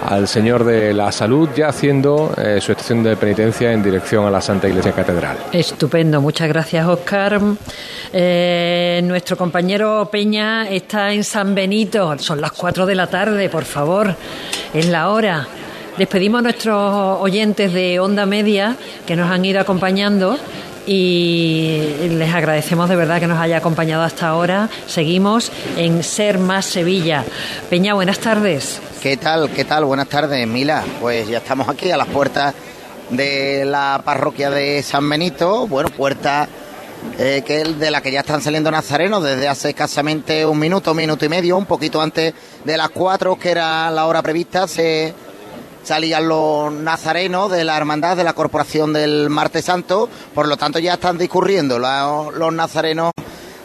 [0.05, 4.31] al Señor de la Salud, ya haciendo eh, su estación de penitencia en dirección a
[4.31, 5.37] la Santa Iglesia Catedral.
[5.51, 7.39] Estupendo, muchas gracias Oscar.
[8.11, 13.65] Eh, nuestro compañero Peña está en San Benito, son las 4 de la tarde, por
[13.65, 14.15] favor,
[14.73, 15.47] es la hora.
[15.97, 20.37] Despedimos a nuestros oyentes de Onda Media que nos han ido acompañando
[20.91, 24.69] y les agradecemos de verdad que nos haya acompañado hasta ahora.
[24.87, 27.23] Seguimos en Ser Más Sevilla.
[27.69, 28.81] Peña, buenas tardes.
[28.99, 29.51] ¿Qué tal?
[29.51, 29.85] ¿Qué tal?
[29.85, 30.83] Buenas tardes, Mila.
[30.99, 32.55] Pues ya estamos aquí a las puertas
[33.11, 35.67] de la parroquia de San Benito.
[35.67, 36.49] Bueno, puerta
[37.19, 41.23] eh, que de la que ya están saliendo nazarenos desde hace escasamente un minuto, minuto
[41.23, 42.33] y medio, un poquito antes
[42.65, 45.13] de las cuatro, que era la hora prevista, se,
[45.89, 50.77] salían los nazarenos de la hermandad de la Corporación del Martes Santo, por lo tanto
[50.77, 53.11] ya están discurriendo los, los nazarenos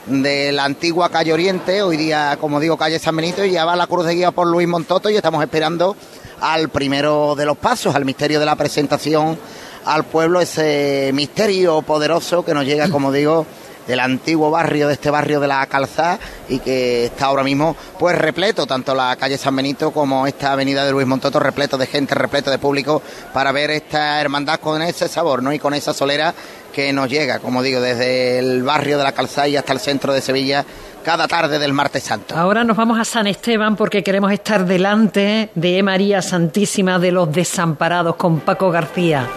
[0.07, 3.77] de la antigua calle Oriente, hoy día, como digo, calle San Benito, y ya va
[3.77, 5.97] la cruz de guía por Luis Montoto y estamos esperando
[6.41, 9.39] al primero de los pasos, al misterio de la presentación
[9.85, 13.45] al pueblo, ese misterio poderoso que nos llega, como digo,
[13.87, 16.19] del antiguo barrio, de este barrio de la Calzada
[16.49, 20.85] y que está ahora mismo pues repleto, tanto la calle San Benito como esta avenida
[20.85, 25.09] de Luis Montoto, repleto de gente, repleto de público para ver esta hermandad con ese
[25.09, 25.53] sabor, ¿no?
[25.53, 26.35] Y con esa solera
[26.73, 30.13] que nos llega, como digo, desde el barrio de la Calzada y hasta el centro
[30.13, 30.65] de Sevilla
[31.05, 32.37] cada tarde del martes santo.
[32.37, 37.31] Ahora nos vamos a San Esteban porque queremos estar delante de María Santísima de los
[37.31, 39.29] Desamparados con Paco García.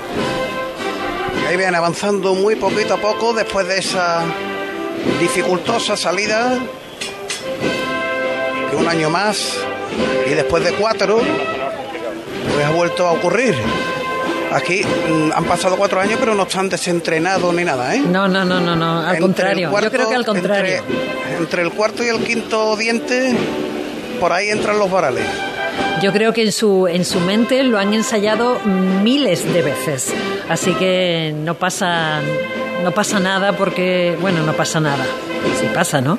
[1.48, 4.22] Ahí viene avanzando muy poquito a poco después de esa
[5.20, 6.58] dificultosa salida.
[8.70, 9.54] Que un año más
[10.30, 11.20] y después de cuatro,
[12.54, 13.56] pues ha vuelto a ocurrir.
[14.52, 18.00] Aquí mm, han pasado cuatro años, pero no están desentrenados ni nada, ¿eh?
[18.06, 19.00] No, no, no, no, no.
[19.00, 19.70] al Entre contrario.
[19.70, 20.76] cuarto- Yo creo que al contrario.
[20.78, 23.34] Entre, entre el cuarto y el quinto diente,
[24.20, 25.26] por ahí entran los varales.
[26.02, 28.60] Yo creo que en su, en su mente lo han ensayado
[29.04, 30.14] miles de veces.
[30.48, 32.22] Así que no pasa,
[32.84, 35.06] no pasa nada porque, bueno, no pasa nada.
[35.60, 36.18] Sí pasa, ¿no?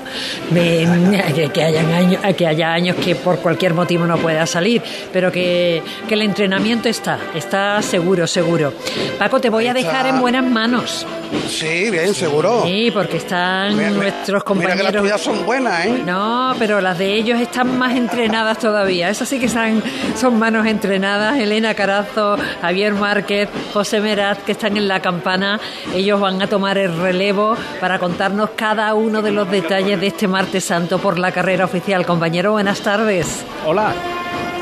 [0.50, 0.86] Me-
[1.34, 5.30] que, que hayan años, que haya años que por cualquier motivo no pueda salir, pero
[5.30, 8.72] que, que el entrenamiento está, está seguro, seguro.
[9.18, 11.06] Paco, te voy a dejar en buenas manos.
[11.48, 12.62] Sí, bien, seguro.
[12.64, 15.02] Sí, porque están Mira, nuestros Mira que las compañeros.
[15.02, 16.02] tuyas son buenas, ¿eh?
[16.06, 19.10] No, pero las de ellos están más entrenadas todavía.
[19.10, 19.82] Esas sí que son,
[20.18, 21.38] son manos entrenadas.
[21.38, 25.60] Elena Carazo, Javier Márquez, José Meraz, que están en la campana.
[25.94, 30.26] Ellos van a tomar el relevo para contarnos cada uno de los detalles de este
[30.26, 32.04] martes santo por la carrera oficial.
[32.04, 33.44] Compañero, buenas tardes.
[33.66, 33.92] Hola,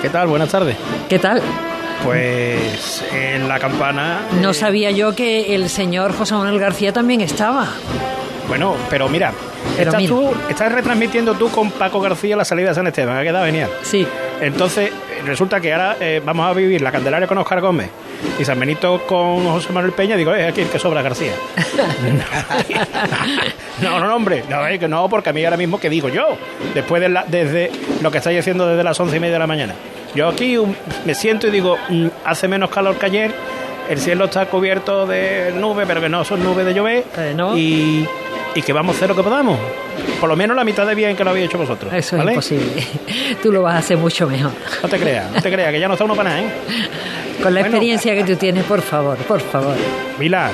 [0.03, 0.27] ¿qué tal?
[0.27, 0.77] Buenas tardes.
[1.09, 1.41] ¿Qué tal?
[2.05, 4.21] Pues en la campana.
[4.41, 7.69] No sabía yo que el señor José Manuel García también estaba.
[8.49, 9.33] Bueno, pero mira,
[9.77, 10.15] Pero estás, mira.
[10.15, 13.71] Tú, estás retransmitiendo tú con Paco García la salida de San Esteban, ha quedado genial.
[13.83, 14.07] Sí.
[14.41, 14.93] Entonces,
[15.25, 17.91] resulta que ahora eh, vamos a vivir la Candelaria con Oscar Gómez
[18.39, 20.17] y San Benito con José Manuel Peña.
[20.17, 21.33] Digo, es aquí el que sobra García.
[23.83, 26.09] no, no, no, hombre, no, es que no, porque a mí ahora mismo, ¿qué digo
[26.09, 26.37] yo?
[26.75, 27.71] Después de la- desde
[28.03, 29.75] lo que estáis haciendo desde las once y media de la mañana.
[30.15, 30.73] Yo aquí um,
[31.05, 33.33] me siento y digo, mm, hace menos calor que ayer,
[33.91, 37.05] el cielo está cubierto de nubes, pero que no son nubes de llover,
[37.57, 38.07] y,
[38.57, 39.59] y que vamos a hacer lo que podamos.
[40.19, 41.93] Por lo menos la mitad de bien que lo habéis hecho vosotros.
[41.93, 42.33] Eso ¿vale?
[42.33, 42.87] es imposible.
[43.43, 44.51] Tú lo vas a hacer mucho mejor.
[44.83, 46.51] No te creas, no te creas, que ya no está uno para nada, ¿eh?
[47.43, 47.77] Con la Bueno.
[47.77, 49.77] experiencia que tú tienes, por favor, por favor.
[50.19, 50.51] Mila,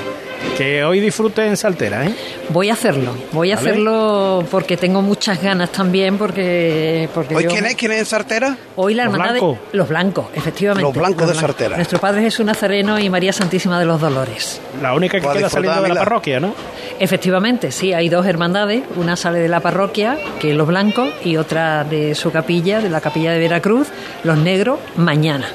[0.57, 2.13] que hoy disfruten en Saltera, ¿eh?
[2.49, 3.69] Voy a hacerlo, voy a ¿Vale?
[3.69, 7.09] hacerlo porque tengo muchas ganas también, porque...
[7.13, 7.75] porque ¿Hoy yo- quién es?
[7.75, 8.57] ¿Quién es en Sartera?
[8.75, 9.59] Hoy la Los hermandad de- blancos.
[9.71, 10.83] los blancos, efectivamente.
[10.83, 11.75] Los blancos de Sartera.
[11.75, 14.61] Nuestro padre Jesús Nazareno y María Santísima de los Dolores.
[14.81, 16.53] La única que queda saliendo de la parroquia, ¿no?
[16.99, 21.37] Efectivamente, sí, hay dos hermandades, una sale de la parroquia, que es los blancos, y
[21.37, 23.87] otra de su capilla, de la capilla de Veracruz,
[24.23, 25.47] los negros, mañana.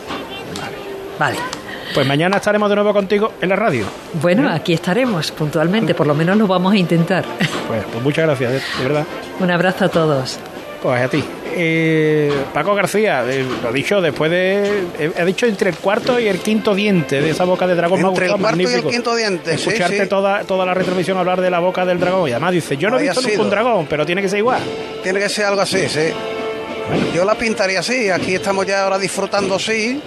[1.18, 1.36] Vale.
[1.94, 3.84] Pues mañana estaremos de nuevo contigo en la radio.
[4.20, 7.24] Bueno, aquí estaremos puntualmente, por lo menos lo vamos a intentar.
[7.66, 9.04] Pues, pues muchas gracias, de, de verdad.
[9.40, 10.38] Un abrazo a todos.
[10.82, 11.24] Pues a ti.
[11.60, 14.84] Eh, Paco García, eh, lo dicho, después de.
[14.98, 18.00] He, he dicho entre el cuarto y el quinto diente de esa boca de dragón.
[18.00, 20.08] me ha Entre el gustado, cuarto y el quinto diente, sí, Escucharte sí.
[20.08, 22.28] Toda, toda la retransmisión hablar de la boca del dragón.
[22.28, 23.44] Y además dice: Yo no he Había visto nunca sido.
[23.44, 24.60] un dragón, pero tiene que ser igual.
[25.02, 26.10] Tiene que ser algo así, sí.
[27.14, 28.08] Yo la pintaría así.
[28.10, 30.00] Aquí estamos ya ahora disfrutando, sí,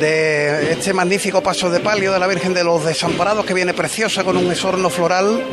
[0.00, 4.24] de este magnífico paso de palio de la Virgen de los Desamparados que viene preciosa
[4.24, 5.44] con un esorno floral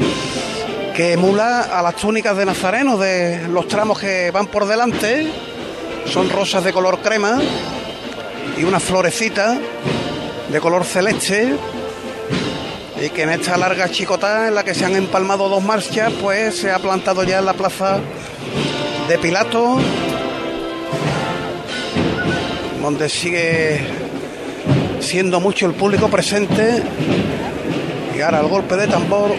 [0.95, 5.31] que emula a las túnicas de Nazareno de los tramos que van por delante.
[6.05, 7.39] Son rosas de color crema
[8.57, 9.57] y una florecita
[10.49, 11.55] de color celeste.
[13.01, 16.57] Y que en esta larga chicotá en la que se han empalmado dos marchas, pues
[16.57, 17.99] se ha plantado ya en la plaza
[19.07, 19.79] de Pilato,
[22.81, 24.10] donde sigue
[25.01, 26.81] siendo mucho el público presente.
[28.15, 29.31] Y ahora el golpe de tambor,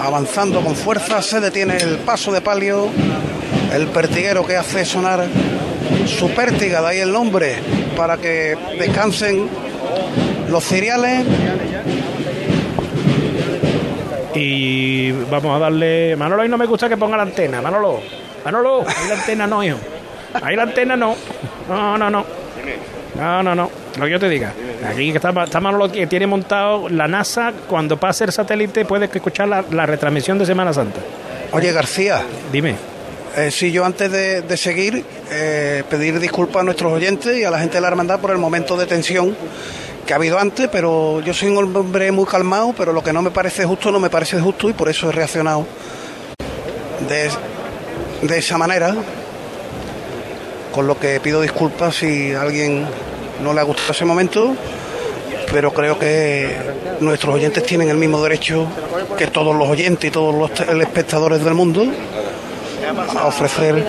[0.00, 2.88] avanzando con fuerza, se detiene el paso de palio,
[3.72, 5.24] el pertiguero que hace sonar
[6.06, 7.56] su pértiga, de ahí el nombre,
[7.96, 9.48] para que descansen
[10.48, 11.24] los cereales.
[14.34, 16.16] Y vamos a darle.
[16.16, 17.62] Manolo, hoy no me gusta que ponga la antena.
[17.62, 18.00] Manolo,
[18.44, 19.78] Manolo, ahí la antena no, hijo.
[20.42, 21.14] Ahí la antena no.
[21.68, 22.24] No, no, no.
[23.16, 23.70] No, no, no.
[23.96, 24.52] Lo que yo te diga.
[24.86, 27.52] Aquí está, está Manolo que tiene montado la NASA.
[27.68, 31.00] Cuando pase el satélite, puedes escuchar la, la retransmisión de Semana Santa.
[31.52, 32.22] Oye, García.
[32.50, 32.76] Dime.
[33.36, 37.50] Eh, si yo antes de, de seguir, eh, pedir disculpas a nuestros oyentes y a
[37.50, 39.36] la gente de la hermandad por el momento de tensión
[40.06, 43.22] que ha habido antes, pero yo soy un hombre muy calmado, pero lo que no
[43.22, 45.66] me parece justo no me parece justo y por eso he reaccionado
[47.08, 47.30] de,
[48.26, 48.94] de esa manera,
[50.72, 52.86] con lo que pido disculpas si alguien
[53.42, 54.54] no le ha gustado ese momento,
[55.50, 56.56] pero creo que
[57.00, 58.66] nuestros oyentes tienen el mismo derecho
[59.16, 61.86] que todos los oyentes y todos los espectadores del mundo
[63.16, 63.84] a ofrecer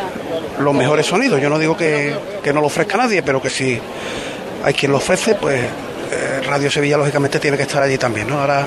[0.59, 1.41] los mejores sonidos.
[1.41, 3.79] Yo no digo que, que no lo ofrezca nadie, pero que si
[4.63, 8.27] hay quien lo ofrece, pues eh, Radio Sevilla lógicamente tiene que estar allí también.
[8.29, 8.39] ¿no?
[8.39, 8.65] Ahora,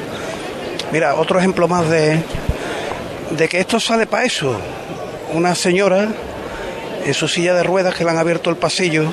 [0.93, 2.21] mira, otro ejemplo más de,
[3.31, 4.57] de que esto sale para eso.
[5.33, 6.09] Una señora
[7.05, 9.05] en su silla de ruedas que le han abierto el pasillo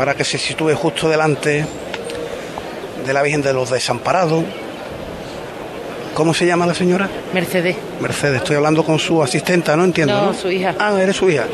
[0.00, 1.62] para que se sitúe justo delante
[3.06, 4.42] de la Virgen de los Desamparados.
[6.14, 7.06] ¿Cómo se llama la señora?
[7.34, 7.76] Mercedes.
[8.00, 9.84] Mercedes, estoy hablando con su asistenta, ¿no?
[9.84, 10.14] Entiendo.
[10.14, 10.32] No, ¿no?
[10.32, 10.74] su hija.
[10.78, 11.44] Ah, eres su hija.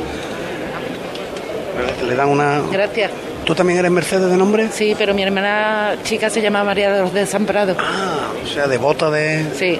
[2.07, 2.61] Le dan una.
[2.70, 3.11] Gracias.
[3.44, 4.68] ¿Tú también eres Mercedes de nombre?
[4.70, 7.76] Sí, pero mi hermana chica se llama María de los Desamparados.
[7.80, 9.44] Ah, o sea, devota de.
[9.59, 9.76] Sí.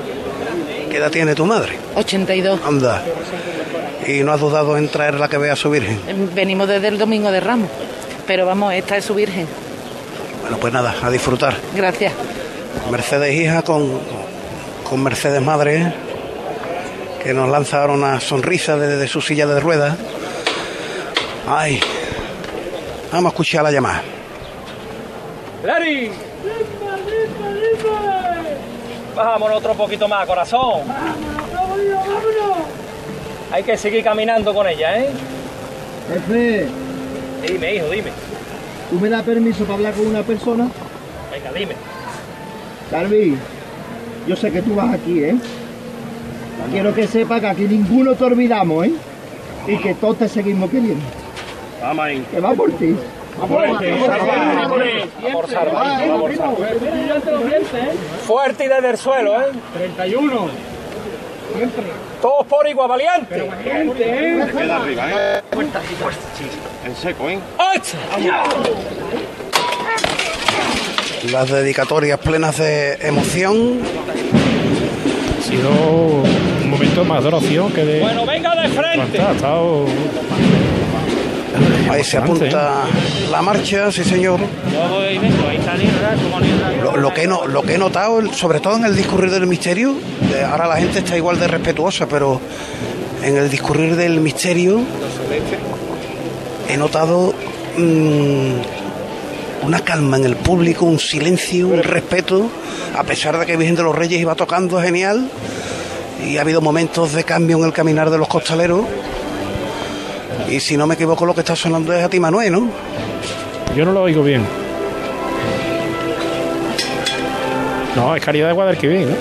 [0.91, 1.79] ¿Qué edad tiene tu madre?
[1.95, 2.59] 82.
[2.67, 3.01] Anda.
[4.09, 6.01] Y no has dudado en traerla que vea a su Virgen.
[6.35, 7.71] Venimos desde el Domingo de Ramos.
[8.27, 9.47] Pero vamos, esta es su Virgen.
[10.43, 11.55] Bueno, pues nada, a disfrutar.
[11.74, 12.12] Gracias.
[12.91, 13.99] Mercedes hija con,
[14.89, 15.93] con Mercedes madre,
[17.22, 19.97] que nos lanza ahora una sonrisa desde su silla de ruedas.
[21.49, 21.81] Ay,
[23.12, 24.03] vamos a escuchar la llamada.
[25.64, 26.12] ¡Larry!
[29.14, 30.83] Vámonos otro poquito más, corazón.
[33.51, 35.11] Hay que seguir caminando con ella, ¿eh?
[36.12, 36.68] Jefe,
[37.43, 38.11] Dime, hijo, dime.
[38.91, 40.68] ¿tú me das permiso para hablar con una persona?
[41.32, 41.74] Venga, dime.
[42.91, 43.37] Carvi,
[44.26, 45.37] yo sé que tú vas aquí, ¿eh?
[46.70, 48.93] Quiero que sepa que aquí ninguno te olvidamos, ¿eh?
[49.66, 51.05] Y que todos te seguimos queriendo.
[51.80, 52.24] Vamos ahí.
[52.30, 52.97] Que va por ti.
[53.37, 54.68] Fuerte, por salvar,
[56.09, 56.74] vamos por salvar.
[58.26, 59.47] Fuerte y desde el suelo, ¿eh?
[59.74, 60.49] 31.
[62.21, 63.49] Todos por igual, valiente.
[63.97, 65.43] Queda arriba, ¿eh?
[66.85, 67.39] En seco, ¿eh?
[71.33, 73.81] Las dedicatorias plenas de emoción.
[75.39, 78.01] Ha sido un momento más de oración que de.
[78.01, 79.21] Bueno, venga de frente.
[79.21, 79.87] Ha estado.
[81.91, 82.84] Ahí se apunta
[83.30, 84.41] la marcha, sí señor.
[86.82, 89.95] Lo, lo que no, lo que he notado, sobre todo en el discurrir del misterio,
[90.34, 92.41] eh, ahora la gente está igual de respetuosa, pero
[93.22, 94.80] en el discurrir del misterio
[96.68, 97.34] he notado
[97.76, 102.49] mm, una calma en el público, un silencio, un respeto,
[102.97, 105.28] a pesar de que Virgen de los Reyes iba tocando genial
[106.24, 108.84] y ha habido momentos de cambio en el caminar de los costaleros.
[110.49, 112.68] Y si no me equivoco, lo que está sonando es a ti, Manuel, ¿no?
[113.74, 114.42] Yo no lo oigo bien.
[117.97, 119.16] No, es Caridad de Guadalquivir, ¿no?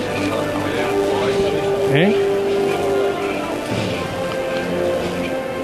[1.94, 2.14] ¿Eh?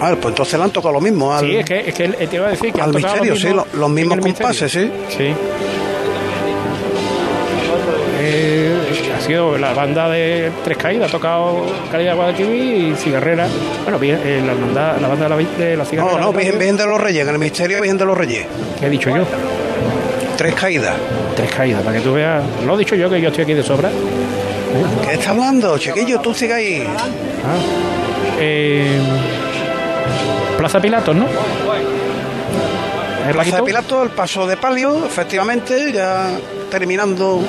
[0.00, 1.32] A ver, pues entonces le han tocado lo mismo.
[1.32, 3.40] Al, Sí, es que, es que te iba a decir que al han misterio, lo
[3.40, 4.48] sí, lo- los mismos el misterio.
[4.48, 4.90] compases, sí.
[5.16, 5.34] Sí.
[9.22, 13.46] Sido la banda de Tres Caídas, ha tocado de Guadalquivir y Cigarrera.
[13.84, 16.20] Bueno, bien, eh, la, banda, la banda de la, de la No, Cigarrera.
[16.20, 18.46] no, Virgen, Virgen de los Reyes, en el misterio Virgen de los Reyes.
[18.80, 19.24] ¿Qué he dicho yo?
[20.36, 20.94] Tres caídas.
[21.36, 22.42] Tres caídas, para que tú veas.
[22.66, 23.90] Lo he dicho yo, que yo estoy aquí de sobra.
[25.06, 26.20] ¿Qué está hablando, chiquillo?
[26.20, 26.86] Tú sigue ahí.
[26.86, 27.56] Ah.
[28.40, 28.98] Eh,
[30.56, 31.24] Plaza Pilatos, ¿no?
[31.26, 31.28] ¿Eh,
[33.32, 33.56] Plaza Paquito?
[33.56, 36.30] de Pilato, el paso de palio, efectivamente, ya
[36.70, 37.40] terminando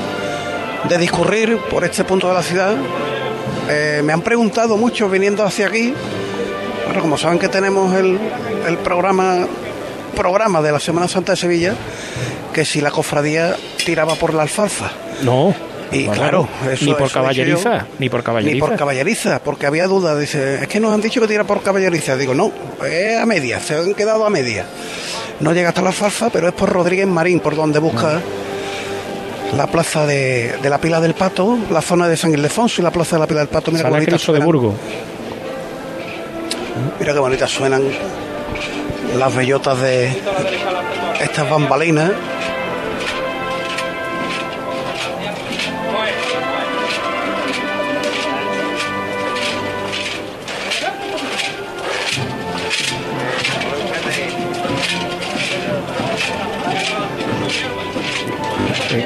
[0.89, 2.75] de discurrir por este punto de la ciudad.
[3.69, 5.93] Eh, me han preguntado mucho viniendo hacia aquí.
[6.85, 8.19] Bueno, como saben que tenemos el,
[8.67, 9.47] el programa
[10.15, 11.73] programa de la Semana Santa de Sevilla,
[12.53, 14.91] que si la cofradía tiraba por la alfalfa.
[15.23, 15.55] No.
[15.91, 17.85] Y claro, eso- ni por eso caballeriza, yo.
[17.99, 18.65] ni por Ni caballeriza.
[18.67, 20.19] por caballeriza, porque había dudas.
[20.19, 22.15] Dice, es que nos han dicho que tira por caballeriza.
[22.15, 22.51] Digo, no,
[22.87, 24.65] es a medias, se han quedado a medias.
[25.39, 28.19] No llega hasta la alfalfa, pero es por Rodríguez Marín, por donde busca
[29.57, 32.91] la plaza de, de la Pila del Pato, la zona de San Ildefonso y la
[32.91, 33.71] plaza de la Pila del Pato.
[33.71, 34.39] Mira qué Cristo de.
[34.39, 34.73] Burgos.
[36.99, 37.83] Mira qué bonitas suenan
[39.17, 40.11] las bellotas de
[41.21, 42.11] estas bambalinas.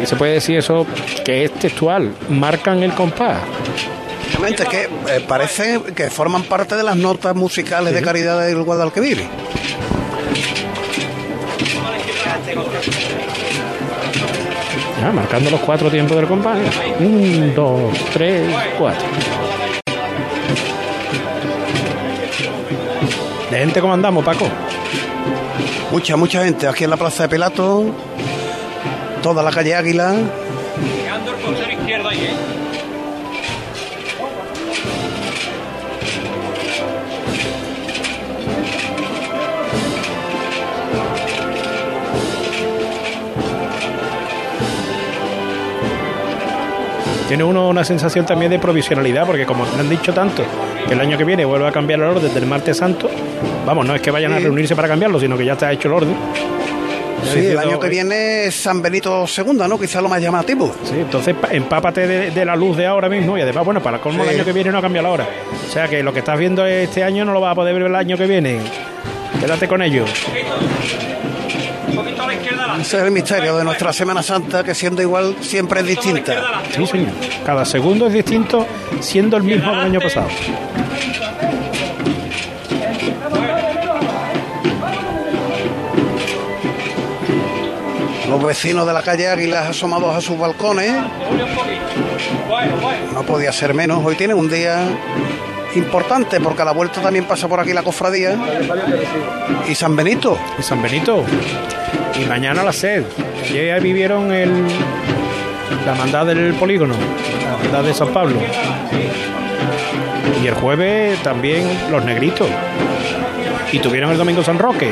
[0.05, 0.85] Se puede decir eso
[1.23, 3.39] que es textual, marcan el compás.
[4.19, 8.61] Efectivamente, es que eh, parece que forman parte de las notas musicales de caridad del
[8.63, 9.23] Guadalquivir.
[15.01, 16.57] Ya, marcando los cuatro tiempos del compás.
[16.99, 19.07] Un, dos, tres, cuatro.
[23.49, 24.45] ¿De gente cómo andamos, Paco?
[25.91, 27.85] Mucha, mucha gente aquí en la Plaza de Pilato,
[29.34, 30.15] toda la calle Águila.
[30.95, 32.34] Llegando el costero izquierdo ahí, ¿eh?
[47.28, 50.45] Tiene uno una sensación también de provisionalidad, porque como me han dicho tanto,
[50.88, 53.09] que el año que viene vuelve a cambiar el orden del martes santo,
[53.65, 55.95] vamos, no es que vayan a reunirse para cambiarlo, sino que ya está hecho el
[55.95, 56.15] orden.
[57.34, 59.80] Sí, el año que viene es San Benito II, ¿no?
[59.80, 60.73] Quizá lo más llamativo.
[60.84, 63.99] Sí, entonces pa- empápate de, de la luz de ahora mismo y además, bueno, para
[63.99, 64.36] colmo el Sí.
[64.36, 65.28] año que viene no cambia la hora.
[65.67, 67.84] O sea que lo que estás viendo este año no lo vas a poder ver
[67.84, 68.59] el año que viene.
[69.39, 70.05] Quédate con ello.
[72.80, 76.61] Ese es el misterio de nuestra Semana Santa, que siendo igual siempre es distinta.
[76.75, 77.09] Sí, señor.
[77.45, 78.65] Cada segundo es distinto,
[78.99, 80.28] siendo el mismo del año pasado.
[88.38, 90.91] Los vecinos de la calle Águilas asomados a sus balcones.
[93.11, 94.05] No podía ser menos.
[94.05, 94.88] Hoy tiene un día
[95.73, 98.38] importante porque a la vuelta también pasa por aquí la cofradía.
[99.67, 100.38] Y San Benito.
[100.59, 101.25] Y San Benito.
[102.21, 103.05] Y mañana la sed.
[103.51, 104.67] Ya vivieron el,
[105.83, 108.38] la mandada del polígono, la mandada de San Pablo.
[110.43, 112.47] Y el jueves también los negritos.
[113.71, 114.91] Y tuvieron el domingo San Roque.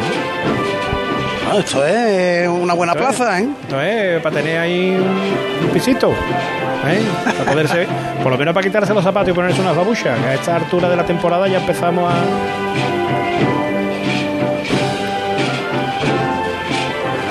[1.57, 3.47] Esto es una buena Esto es- plaza, ¿eh?
[3.63, 6.11] Esto es para tener ahí un, un pisito.
[6.11, 7.01] ¿eh?
[7.37, 7.87] Para poderse,
[8.21, 10.19] por lo menos para quitarse los zapatos y ponerse unas babuchas.
[10.19, 12.15] A esta altura de la temporada ya empezamos a.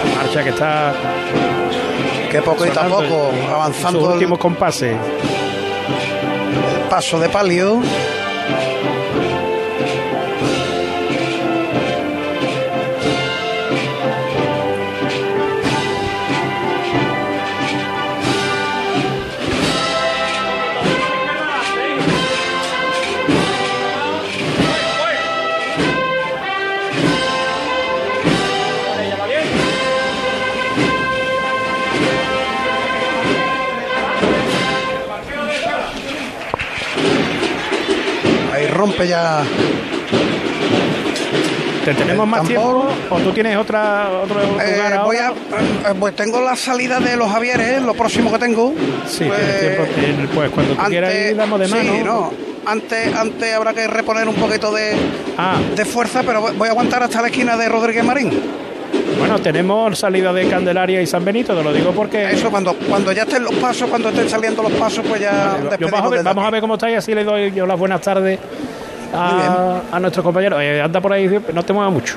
[0.06, 0.92] La marcha que está.
[2.30, 4.92] Que poco y tampoco, avanzando sus el- últimos compases.
[4.92, 7.80] El paso de palio.
[38.84, 39.42] Rompe ya.
[41.86, 45.34] ¿Te tenemos más tiempo o tú tienes otra, otro Eh, lugar voy ahora?
[45.86, 48.72] a, eh, pues tengo la salida de los Javieres, lo próximo que tengo.
[49.06, 49.82] Sí, Pues, tienes tiempo.
[49.84, 51.82] Eh, Pues cuando tú quieras ir, damos de mano.
[51.82, 52.32] Sí, no.
[52.66, 54.92] Antes, antes habrá que reponer un poquito de,
[55.36, 55.56] Ah.
[55.76, 58.30] de fuerza, pero voy- a aguantar hasta la esquina de Rodríguez Marín.
[59.18, 62.30] Bueno, tenemos salida de Candelaria y San Benito, te lo digo porque.
[62.32, 65.68] Eso, cuando, cuando ya estén los pasos, cuando estén saliendo los pasos, pues ya Yo
[65.68, 66.52] despedimos vamos, a ver, desde vamos a aquí.
[66.52, 68.38] ver cómo está y así le doy yo las buenas tardes
[69.14, 70.60] a, a nuestro compañero.
[70.60, 72.16] Eh, anda por ahí, no te muevas mucho.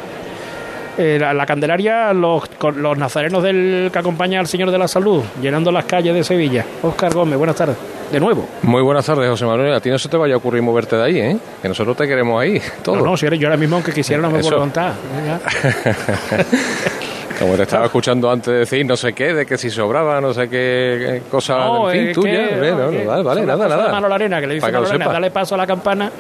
[0.98, 4.88] Eh, la, la Candelaria, los, con los nazarenos del que acompaña al Señor de la
[4.88, 6.66] Salud, llenando las calles de Sevilla.
[6.82, 7.76] Óscar Gómez, buenas tardes.
[8.12, 8.48] De nuevo.
[8.64, 9.74] Muy buenas tardes, José Manuel.
[9.76, 11.38] A ti no se te vaya a ocurrir moverte de ahí, ¿eh?
[11.62, 12.95] Que nosotros te queremos ahí, todo.
[12.95, 14.93] No, no, si eres yo ahora mismo, aunque quisiera, no me puedo levantar.
[17.40, 20.50] Como te estaba escuchando antes decir no sé qué, de que si sobraba, no sé
[20.50, 22.50] qué cosa, No, en fin, tuya.
[22.50, 23.92] que- no, vale, vale, nada, nada.
[23.92, 26.12] Manolo Arena, que le dice Manolo Arena, dale paso a la campana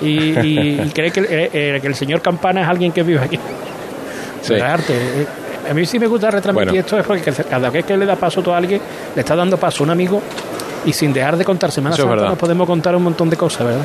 [0.00, 0.06] y,
[0.40, 3.38] y- y cree que, eh, eh, que el señor Campana es alguien que vive aquí.
[4.42, 4.54] Sí.
[4.54, 4.92] Arte.
[4.94, 5.26] Eh,
[5.70, 6.80] A mí sí me gusta retransmitir Bueno.
[6.80, 8.78] esto es porque cada vez que le da paso a alguien,
[9.14, 10.20] le está dando paso a un amigo
[10.84, 13.66] y sin dejar de contar Semana Eso Santa nos podemos contar un montón de cosas,
[13.66, 13.80] ¿verdad?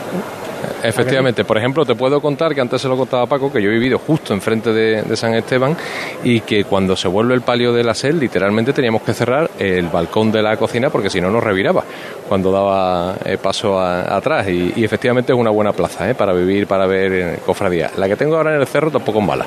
[0.83, 3.73] Efectivamente, por ejemplo, te puedo contar que antes se lo contaba Paco, que yo he
[3.73, 5.75] vivido justo enfrente de, San Esteban
[6.23, 9.87] y que cuando se vuelve el palio de la sel, literalmente teníamos que cerrar el
[9.87, 11.83] balcón de la cocina porque si no nos reviraba
[12.27, 14.47] cuando daba eh, paso a- atrás.
[14.47, 16.15] Y, efectivamente es una buena plaza ¿eh?
[16.15, 17.91] para vivir, para ver eh, cofradía.
[17.97, 19.45] La que tengo ahora en el cerro tampoco es mala,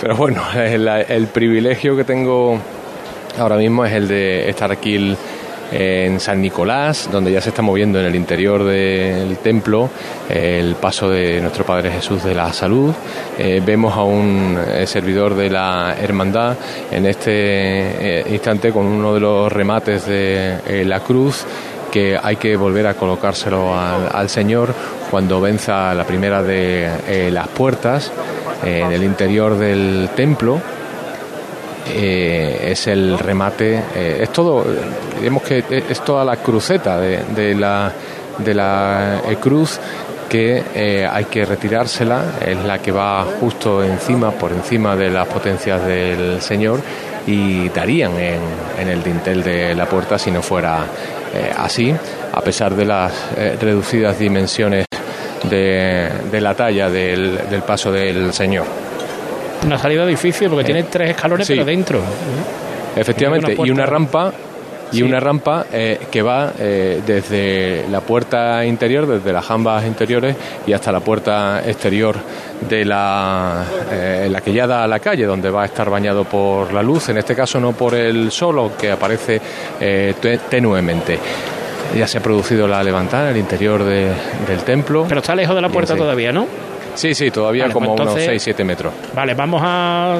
[0.00, 2.58] pero bueno, el, el privilegio que tengo
[3.38, 5.16] ahora mismo es el de estar aquí
[5.72, 9.90] en San Nicolás, donde ya se está moviendo en el interior del templo
[10.28, 12.94] el paso de nuestro Padre Jesús de la Salud.
[13.38, 16.56] Eh, vemos a un eh, servidor de la Hermandad
[16.90, 21.44] en este eh, instante con uno de los remates de la cruz
[21.90, 24.74] que hay que volver a colocárselo al, Señor
[25.10, 28.12] cuando venza la primera de las puertas
[28.62, 30.60] en el interior del templo
[31.90, 34.64] eh, es el remate, eh, es todo,
[35.18, 37.92] digamos que es toda la cruceta de, de la
[38.38, 39.80] de la eh, cruz
[40.28, 40.62] que
[41.10, 46.42] hay que retirársela, es la que va justo encima, por encima de las potencias del
[46.42, 46.80] Señor
[47.26, 50.84] y darían en, el dintel de la puerta si no fuera
[51.56, 51.94] así,
[52.30, 53.12] a pesar de las
[53.58, 54.84] reducidas dimensiones
[55.48, 58.87] de, la talla del paso del Señor.
[59.66, 61.54] Una salida difícil porque Eh, tiene tres escalones sí.
[61.54, 62.00] pero dentro.
[62.96, 64.32] Efectivamente, Una y una rampa
[64.90, 70.34] y una rampa eh, que va eh, desde la puerta interior, desde las jambas interiores
[70.66, 72.16] y hasta la puerta exterior
[72.68, 76.24] de la, eh, la que ya da a la calle, donde va a estar bañado
[76.24, 79.40] por la luz, en este caso no por el sol, que aparece
[79.78, 81.18] te- tenuemente.
[81.94, 84.10] Ya se ha producido la levantada en el interior de-
[84.46, 85.04] del templo.
[85.06, 86.46] Pero está lejos de la puerta todavía, ¿no?
[86.94, 88.92] Sí, sí, todavía Vale, como pues entonces- unos 6-7 metros.
[89.14, 90.14] Vale, vamos a,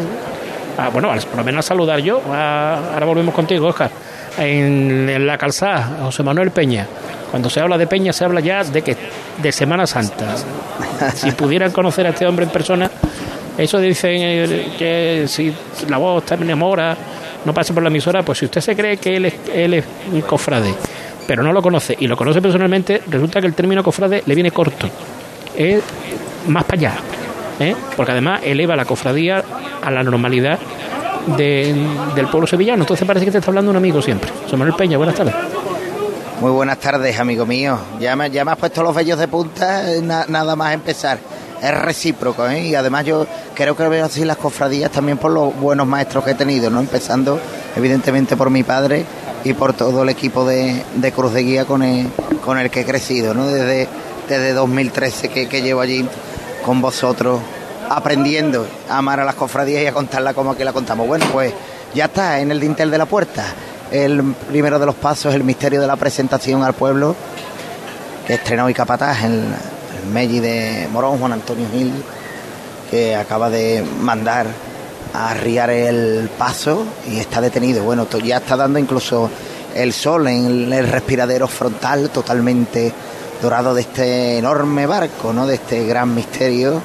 [0.79, 2.21] a- bueno, por lo menos a saludar yo.
[2.33, 3.91] A- ahora volvemos contigo, Oscar.
[4.39, 6.87] En, en la calzada, José Manuel Peña.
[7.31, 8.97] Cuando se habla de Peña se habla ya de que
[9.43, 10.37] de Semana Santa.
[11.14, 12.91] si pudieran conocer a este hombre en persona,
[13.59, 15.53] eso dicen eh, que si
[15.89, 16.97] la voz te enamora,
[17.45, 19.85] no pase por la emisora, pues si usted se cree que él es, él es
[20.12, 20.73] un cofrade,
[21.27, 24.51] pero no lo conoce y lo conoce personalmente, resulta que el término cofrade le viene
[24.53, 24.89] corto.
[25.57, 25.83] Es
[26.47, 26.93] más para allá.
[27.61, 27.74] ¿eh?
[27.97, 29.43] porque además eleva la cofradía
[29.82, 30.59] a la normalidad
[31.36, 31.74] de-
[32.14, 32.84] del pueblo sevillano.
[32.84, 34.30] Entonces parece que te está hablando un amigo siempre.
[34.45, 35.34] José Manuel Peña, buenas tardes.
[36.41, 37.76] Muy buenas tardes, amigo mío.
[37.99, 41.18] Ya me, ya me has puesto los vellos de punta eh, na- nada más empezar.
[41.61, 42.61] Es recíproco, ¿eh?
[42.68, 46.30] Y además yo creo que veo así las cofradías también por los buenos maestros que
[46.30, 46.78] he tenido, ¿no?
[46.78, 47.41] Empezando,
[47.74, 49.05] evidentemente, por mi padre
[49.43, 52.07] y por todo el equipo de, de Cruz de Guía con el,
[52.45, 53.49] con el que he crecido, ¿no?
[53.49, 53.89] Desde,
[54.28, 56.07] desde 2013 que, que llevo allí
[56.65, 57.41] con vosotros
[57.89, 61.07] aprendiendo a amar a las cofradías y a contarla como aquí la contamos.
[61.07, 61.53] Bueno, pues
[61.95, 63.45] ya está en el dintel de la puerta.
[63.91, 67.17] El primero de los pasos, el misterio de la presentación al pueblo,
[68.27, 69.33] que estrenó hoy Capataz, el,
[70.03, 71.93] el Melli de Morón, Juan Antonio Gil,
[72.91, 74.47] que acaba de mandar
[75.15, 77.83] a arriar el paso y está detenido.
[77.83, 79.31] Bueno, ya está dando incluso
[79.75, 82.93] el sol en el respiradero frontal totalmente
[83.43, 85.47] dorado de este enorme barco, ¿no?
[85.47, 86.80] De este gran misterio.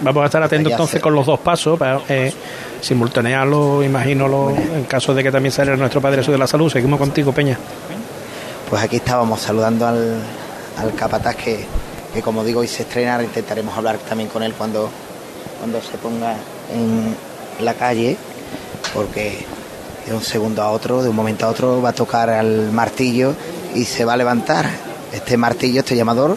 [0.00, 2.32] Vamos a estar atentos entonces con los dos pasos para eh,
[2.80, 6.70] simultanearlo, imagino, lo- en caso de que también saliera nuestro Padre Jesús de la Salud.
[6.70, 7.56] Seguimos contigo, Peña.
[8.68, 10.20] Pues aquí estábamos saludando al,
[10.78, 11.64] al capataz que,
[12.12, 13.22] que, como digo, hoy se estrena.
[13.22, 14.90] Intentaremos hablar también con él cuando,
[15.60, 16.34] cuando se ponga
[16.72, 17.14] en
[17.64, 18.16] la calle,
[18.92, 19.46] porque
[20.06, 23.34] de un segundo a otro, de un momento a otro, va a tocar al martillo
[23.74, 24.66] y se va a levantar
[25.14, 26.36] este martillo, este llamador,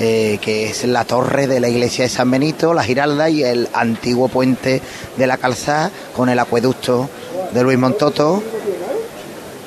[0.00, 3.68] eh, que es la torre de la iglesia de San Benito, la Giralda y el
[3.72, 4.80] antiguo puente
[5.16, 7.10] de la Calzada con el acueducto
[7.52, 8.42] de Luis Montoto.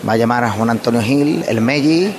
[0.07, 2.13] Va a llamar a Juan Antonio Gil, el Melli,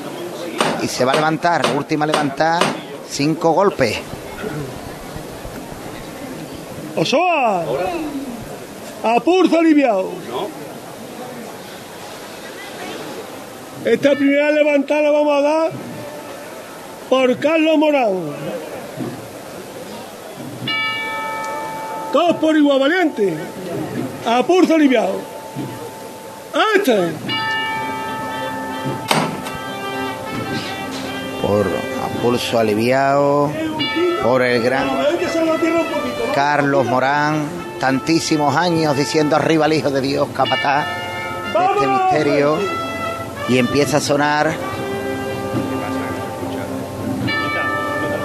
[0.83, 2.61] y se va a levantar, última levantada,
[3.09, 3.97] cinco golpes.
[6.97, 7.65] ¡Osoa!
[9.05, 10.11] ¡A pulso aliviado!
[13.85, 15.96] Esta primera levantada la vamos a dar
[17.09, 18.33] por Carlos Morán.
[22.13, 23.35] Todos por igual valiente.
[24.27, 25.21] A pulso aliviado.
[26.75, 27.13] ¡Este!
[31.47, 33.51] por a pulso aliviado,
[34.23, 34.89] por el gran.
[36.35, 37.47] Carlos Morán,
[37.79, 42.59] tantísimos años diciendo arriba el Hijo de Dios, capataz de este misterio,
[43.49, 44.55] y empieza a sonar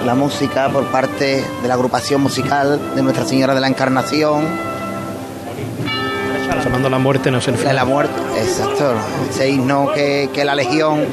[0.05, 4.47] la música por parte de la agrupación musical de Nuestra Señora de la Encarnación,
[6.63, 8.93] Llamando la muerte, no se de la muerte, exacto,
[9.29, 11.05] ese himno que, que la Legión.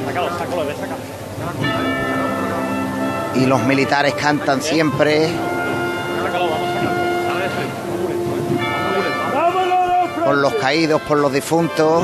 [3.35, 5.29] Y los militares cantan siempre.
[10.23, 12.03] por los caídos, por los difuntos.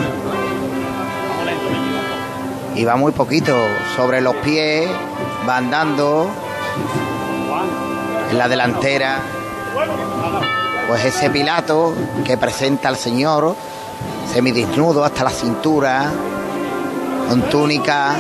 [2.73, 3.55] Y va muy poquito,
[3.95, 4.89] sobre los pies,
[5.47, 6.31] va andando
[8.29, 9.19] en la delantera.
[10.87, 13.55] Pues ese Pilato que presenta al Señor,
[14.31, 16.11] semidesnudo hasta la cintura,
[17.27, 18.15] con túnica,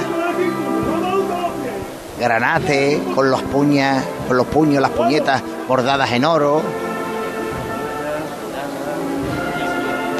[2.19, 6.61] granate, con los puñas, con los puños, las puñetas bordadas en oro.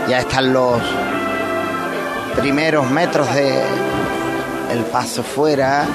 [0.08, 0.80] Ya están los
[2.36, 3.64] primeros metros de
[4.72, 5.86] el paso fuera,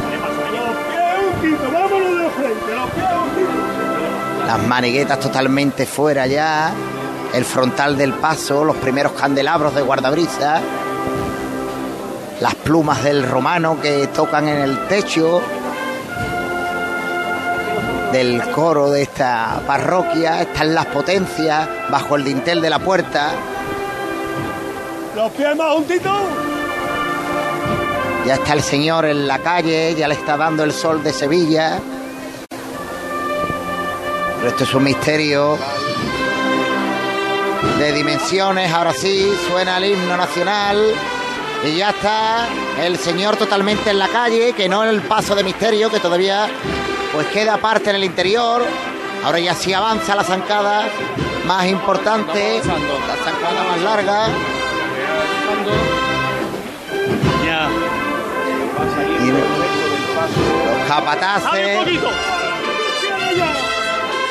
[4.50, 6.72] las maniguetas totalmente fuera ya,
[7.32, 10.60] el frontal del paso, los primeros candelabros de guardabrisa,
[12.40, 15.40] las plumas del romano que tocan en el techo,
[18.10, 23.30] del coro de esta parroquia, están las potencias bajo el dintel de la puerta.
[25.14, 26.22] Los pies más juntitos.
[28.26, 31.78] Ya está el señor en la calle, ya le está dando el sol de Sevilla.
[34.40, 35.58] Pero esto es un misterio
[37.78, 38.72] de dimensiones.
[38.72, 40.82] Ahora sí, suena el himno nacional.
[41.62, 42.48] Y ya está
[42.80, 46.48] el señor totalmente en la calle, que no en el paso de misterio, que todavía
[47.12, 48.64] pues queda parte en el interior.
[49.22, 50.88] Ahora ya sí avanza la zancada
[51.44, 54.28] más importante, la zancada más larga.
[59.22, 61.78] Y los capataces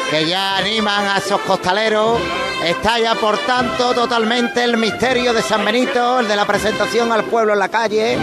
[0.10, 2.20] que ya animan a esos costaleros.
[2.64, 7.24] Está ya, por tanto, totalmente el misterio de San Benito, el de la presentación al
[7.26, 8.18] pueblo en la calle.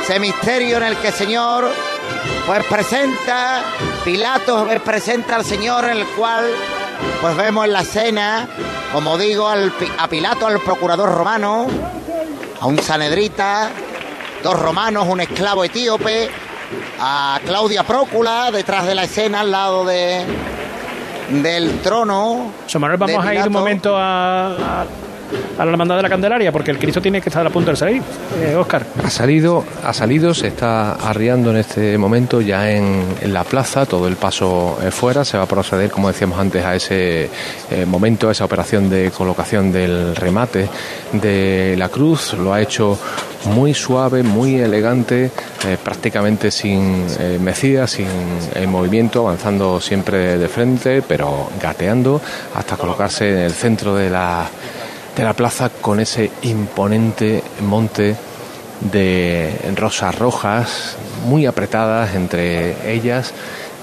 [0.00, 1.68] Ese misterio en el que el Señor
[2.46, 3.62] pues presenta,
[4.04, 6.44] Pilatos presenta al Señor en el cual
[7.20, 8.48] pues vemos en la escena,
[8.92, 11.66] como digo, al, a Pilato, al procurador romano,
[12.60, 13.70] a un sanedrita,
[14.44, 16.30] dos romanos, un esclavo etíope,
[17.00, 20.24] a Claudia Prócula detrás de la escena al lado de
[21.28, 22.52] del trono.
[22.64, 24.86] José Manuel, vamos a ir un momento a, a,
[25.58, 27.76] a la hermandad de la Candelaria, porque el Cristo tiene que estar a punto de
[27.76, 28.02] salir.
[28.40, 28.84] Eh, Óscar.
[29.02, 34.08] Ha salido, ha salido, se está arriando en este momento ya en, la plaza, todo
[34.08, 37.28] el paso eh, fuera, se va a proceder, como decíamos antes, a ese
[37.70, 40.68] eh, momento, a esa operación de colocación del remate
[41.12, 42.98] de la cruz, lo ha hecho
[43.46, 45.30] muy suave, muy elegante,
[45.66, 48.06] eh, prácticamente sin eh, mecida, sin
[48.68, 52.20] movimiento, avanzando siempre de frente, pero gateando
[52.54, 54.48] hasta colocarse en el centro de la,
[55.16, 58.14] de la plaza con ese imponente monte
[58.80, 63.32] de rosas rojas muy apretadas entre ellas,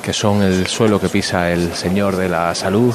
[0.04, 2.94] que son el suelo que pisa el Señor de la Salud,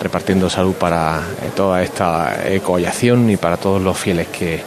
[0.00, 4.62] repartiendo salud para eh, toda esta collación y para todos los fieles que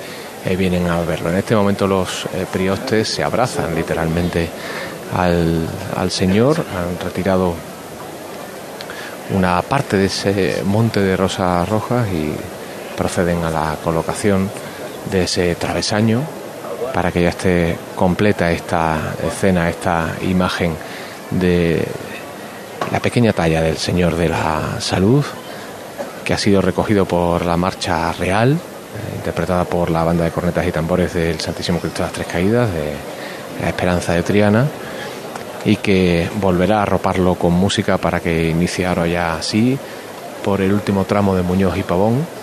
[0.45, 1.32] eh, vienen a verlo.
[1.32, 4.47] En este momento los eh, priostes se abrazan literalmente
[5.18, 7.55] al, al Señor, han retirado
[9.32, 12.34] una parte de ese monte de rosas rojas y
[13.00, 14.50] proceden a la colocación
[15.10, 16.22] de ese travesaño
[16.93, 20.76] para que ya esté completa esta escena, esta imagen
[21.32, 21.88] de
[22.91, 25.24] la pequeña talla del Señor de la Salud,
[26.26, 30.68] que ha sido recogido por la Marcha Real, eh, interpretada por la banda de cornetas
[30.68, 32.95] y tambores del Santísimo Cristo de las Tres Caídas, de
[33.62, 34.68] la Esperanza de Triana,
[35.64, 39.80] y que volverá a arroparlo con música para que inicie ahora ya así
[40.43, 42.39] por el último tramo de Muñoz y Pavón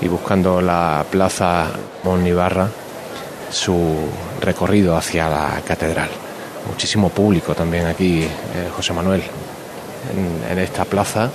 [0.00, 1.66] y buscando la plaza
[2.04, 2.68] Monibarra
[3.50, 3.94] su
[4.40, 6.08] recorrido hacia la catedral.
[6.68, 8.28] Muchísimo público también aquí, eh,
[8.74, 9.22] José Manuel,
[10.14, 11.30] en, en esta plaza.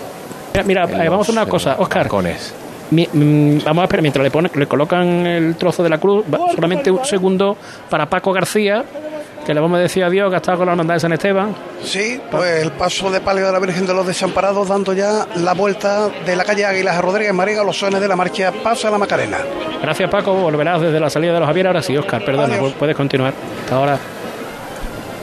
[0.65, 2.03] Mira, eh, vamos a una cosa, los Óscar.
[2.03, 2.53] balcones.
[2.91, 6.23] Mi- mm, vamos a esperar, mientras le, ponen, le colocan el trozo de la cruz,
[6.33, 7.57] va- solamente un segundo
[7.89, 8.83] para Paco García,
[9.45, 11.55] que le vamos a decir adiós, que ha estado con la hermandad de San Esteban.
[11.83, 15.53] Sí, pues el paso de palio de la Virgen de los Desamparados, dando ya la
[15.53, 18.91] vuelta de la calle Águilas a Rodríguez Mariga, los sones de la marcha Paso a
[18.91, 19.37] la Macarena.
[19.81, 20.33] Gracias, Paco.
[20.33, 21.67] Volverás desde la salida de los Javier.
[21.67, 22.73] Ahora sí, Óscar, perdona, Adiós.
[22.79, 23.33] puedes continuar.
[23.63, 23.97] Hasta ahora.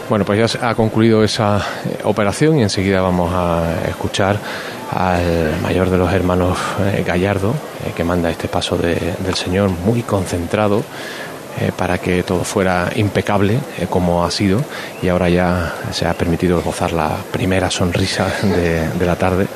[0.08, 1.56] Bueno, pues ya se ha concluido esa
[1.86, 4.36] eh, operación y enseguida vamos a escuchar
[4.94, 6.58] al mayor de los hermanos
[6.92, 7.54] eh, Gallardo,
[7.86, 10.82] eh, que manda este paso de- del Señor muy concentrado
[11.60, 14.62] eh, para que todo fuera impecable eh, como ha sido
[15.02, 19.46] y ahora ya se ha permitido gozar la primera sonrisa de, la tarde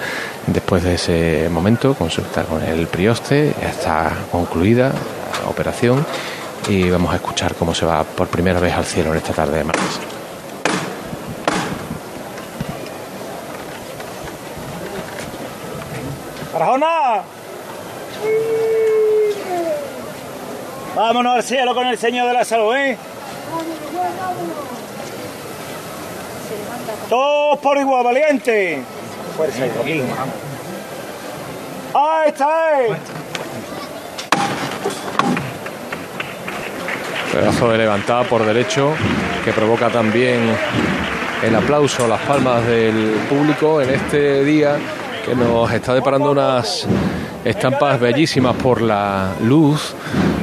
[0.47, 4.93] después de ese momento, consultar con el prioste, ya está concluida
[5.43, 6.05] la operación
[6.69, 9.59] y vamos a escuchar cómo se va por primera vez al cielo en esta tarde
[9.59, 10.01] de martes.
[16.55, 16.96] ¡Arjona!
[20.97, 22.97] Vámonos al cielo con el Señor de la Salud, ¿eh?
[27.11, 28.83] Todos por igual, valiente.
[29.37, 30.05] Fuerza, Joaquín.
[31.93, 32.83] ¡Ahí está!
[32.83, 32.97] eh.
[37.31, 38.95] Pedazo de levantada por derecho
[39.45, 40.41] que provoca también
[41.43, 44.79] el aplauso, las palmas del público en este día
[45.27, 46.87] que nos está deparando unas
[47.45, 49.95] estampas bellísimas por la luz,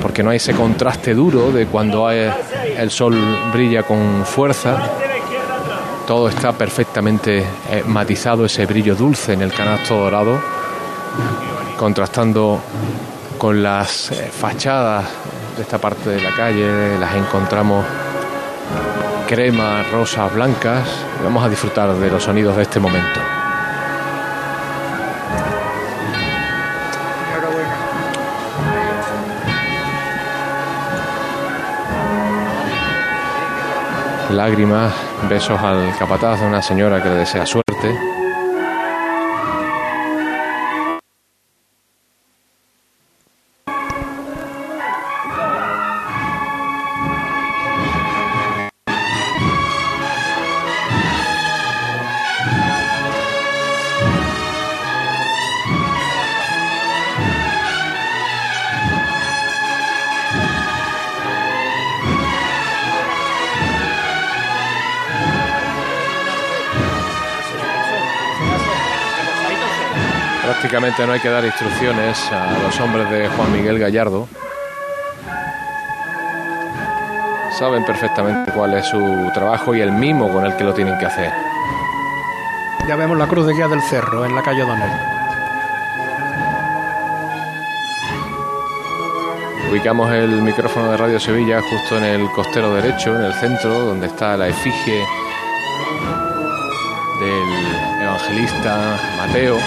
[0.03, 3.17] porque no hay ese contraste duro de cuando el sol
[3.53, 4.77] brilla con fuerza.
[6.05, 10.37] Todo está perfectamente eh, matizado, ese brillo dulce en el canasto dorado,
[11.77, 12.59] contrastando
[13.37, 15.05] con las eh, fachadas
[15.55, 17.85] de esta parte de la calle, las encontramos
[19.25, 20.85] crema, rosas, blancas.
[21.23, 23.21] Vamos a disfrutar de los sonidos de este momento.
[34.33, 34.91] Lágrimas,
[35.29, 38.12] besos al capataz de una señora que le desea suerte.
[70.99, 74.27] No hay que dar instrucciones a los hombres de Juan Miguel Gallardo.
[77.59, 81.05] Saben perfectamente cuál es su trabajo y el mimo con el que lo tienen que
[81.05, 81.31] hacer.
[82.87, 84.89] Ya vemos la cruz de guía del cerro en la calle Donel.
[89.69, 94.07] Ubicamos el micrófono de Radio Sevilla justo en el costero derecho, en el centro, donde
[94.07, 95.03] está la efigie
[97.19, 99.57] del evangelista Mateo.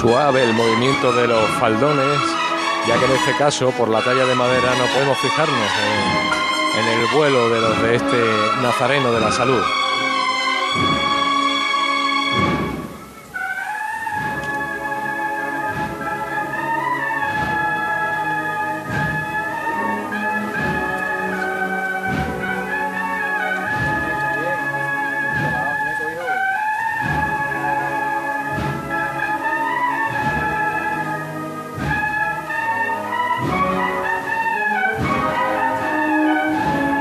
[0.00, 2.20] Suave el movimiento de los faldones,
[2.86, 5.70] ya que en este caso, por la talla de madera, no podemos fijarnos
[6.78, 8.16] en, el vuelo de los de este
[8.62, 9.60] nazareno de la salud.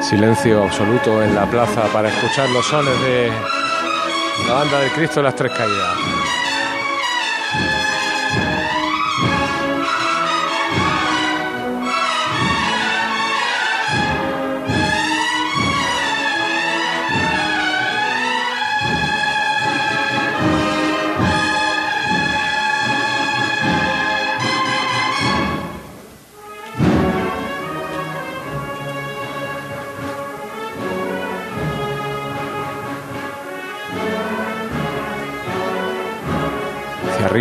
[0.07, 3.29] Silencio absoluto en la plaza para escuchar los sones de
[4.47, 6.16] la banda del Cristo de las Tres Caídas.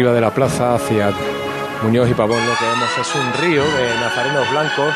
[0.07, 1.11] Arriba de la plaza, hacia
[1.83, 4.95] Muñoz y Pavón, lo que vemos es un río de nazarenos blancos.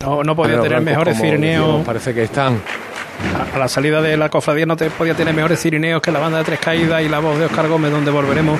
[0.00, 2.60] No, no podía tener mejores decíamos, Parece que están
[3.54, 6.38] A, la salida de la cofradía no te podía tener mejores cirineos que la banda
[6.38, 8.58] de Tres Caídas y la voz de Oscar Gómez, donde volveremos.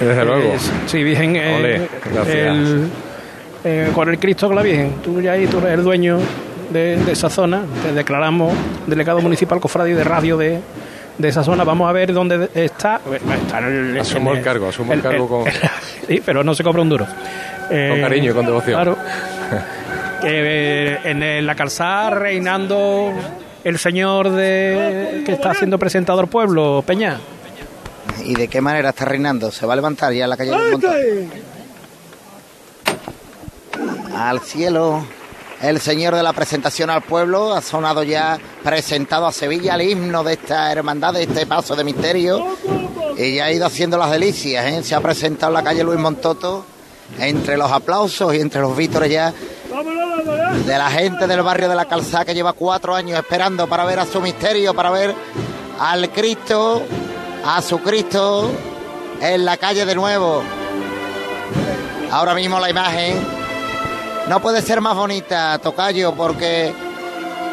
[0.00, 0.54] Desde luego.
[0.86, 1.36] sí, Virgen.
[1.36, 1.88] eh,
[2.26, 2.90] el-
[3.64, 4.94] eh, con el Cristo con la Virgen.
[5.02, 6.18] Tú ya ahí, tú eres el dueño
[6.70, 7.62] de, de esa zona.
[7.82, 8.52] Te declaramos
[8.86, 10.58] delegado municipal cofradía de radio de,
[11.18, 11.62] de esa zona.
[11.62, 13.00] Vamos a ver dónde está.
[13.38, 15.44] está en el- Asumo el cargo, asumo el cargo con-
[16.08, 17.06] sí, pero no se cobra un duro.
[17.70, 18.74] Eh, Con cariño y con devoción.
[18.82, 18.98] Claro.
[20.24, 23.12] Eh, en el- la calzada reinando
[23.64, 27.18] el señor de que está siendo presentador pueblo, Peña.
[28.24, 29.50] ¿Y de qué manera está reinando?
[29.50, 30.92] ¿Se va a levantar ya la calle del Montón?
[34.16, 35.04] Al cielo.
[35.60, 40.24] El señor de la presentación al pueblo ha sonado ya presentado a Sevilla el himno
[40.24, 42.56] de esta hermandad, de este paso de misterio.
[43.16, 44.82] Y ya ha ido haciendo las delicias, ¿eh?
[44.82, 46.66] Se ha presentado en la calle Luis Montoto
[47.18, 49.32] entre los aplausos y entre los vítores ya
[50.24, 53.98] de la gente del barrio de la Calzada que lleva cuatro años esperando para ver
[53.98, 55.14] a su misterio, para ver
[55.80, 56.82] al Cristo,
[57.44, 58.50] a su Cristo
[59.20, 60.42] en la calle de nuevo.
[62.10, 63.16] Ahora mismo la imagen
[64.28, 66.72] no puede ser más bonita, Tocayo, porque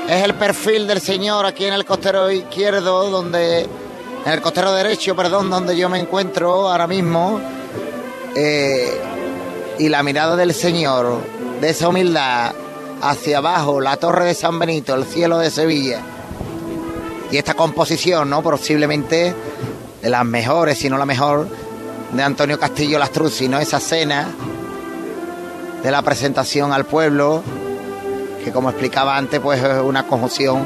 [0.08, 3.62] es el perfil del Señor aquí en el costero izquierdo, donde
[4.26, 7.40] en el costero derecho, perdón, donde yo me encuentro ahora mismo.
[8.36, 9.02] Eh,
[9.80, 11.20] y la mirada del Señor,
[11.62, 12.54] de esa humildad,
[13.02, 16.02] hacia abajo, la torre de San Benito, el cielo de Sevilla.
[17.32, 18.42] Y esta composición, ¿no?
[18.42, 19.34] Posiblemente
[20.02, 21.48] de las mejores, si no la mejor,
[22.14, 23.60] de Antonio Castillo Lastruzzi, ¿no?
[23.60, 24.28] Esa cena
[25.84, 27.44] de la presentación al pueblo,
[28.44, 30.66] que como explicaba antes, pues es una conjunción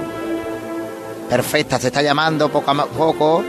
[1.30, 3.44] perfecta, se está llamando poco a poco.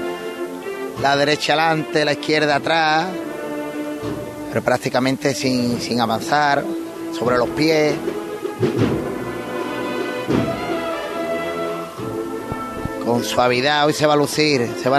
[1.03, 3.07] La derecha adelante, la izquierda atrás,
[4.49, 6.65] pero prácticamente sin, sin avanzar,
[7.15, 7.95] sobre los pies.
[13.05, 14.93] Con suavidad, hoy se va a lucir, se van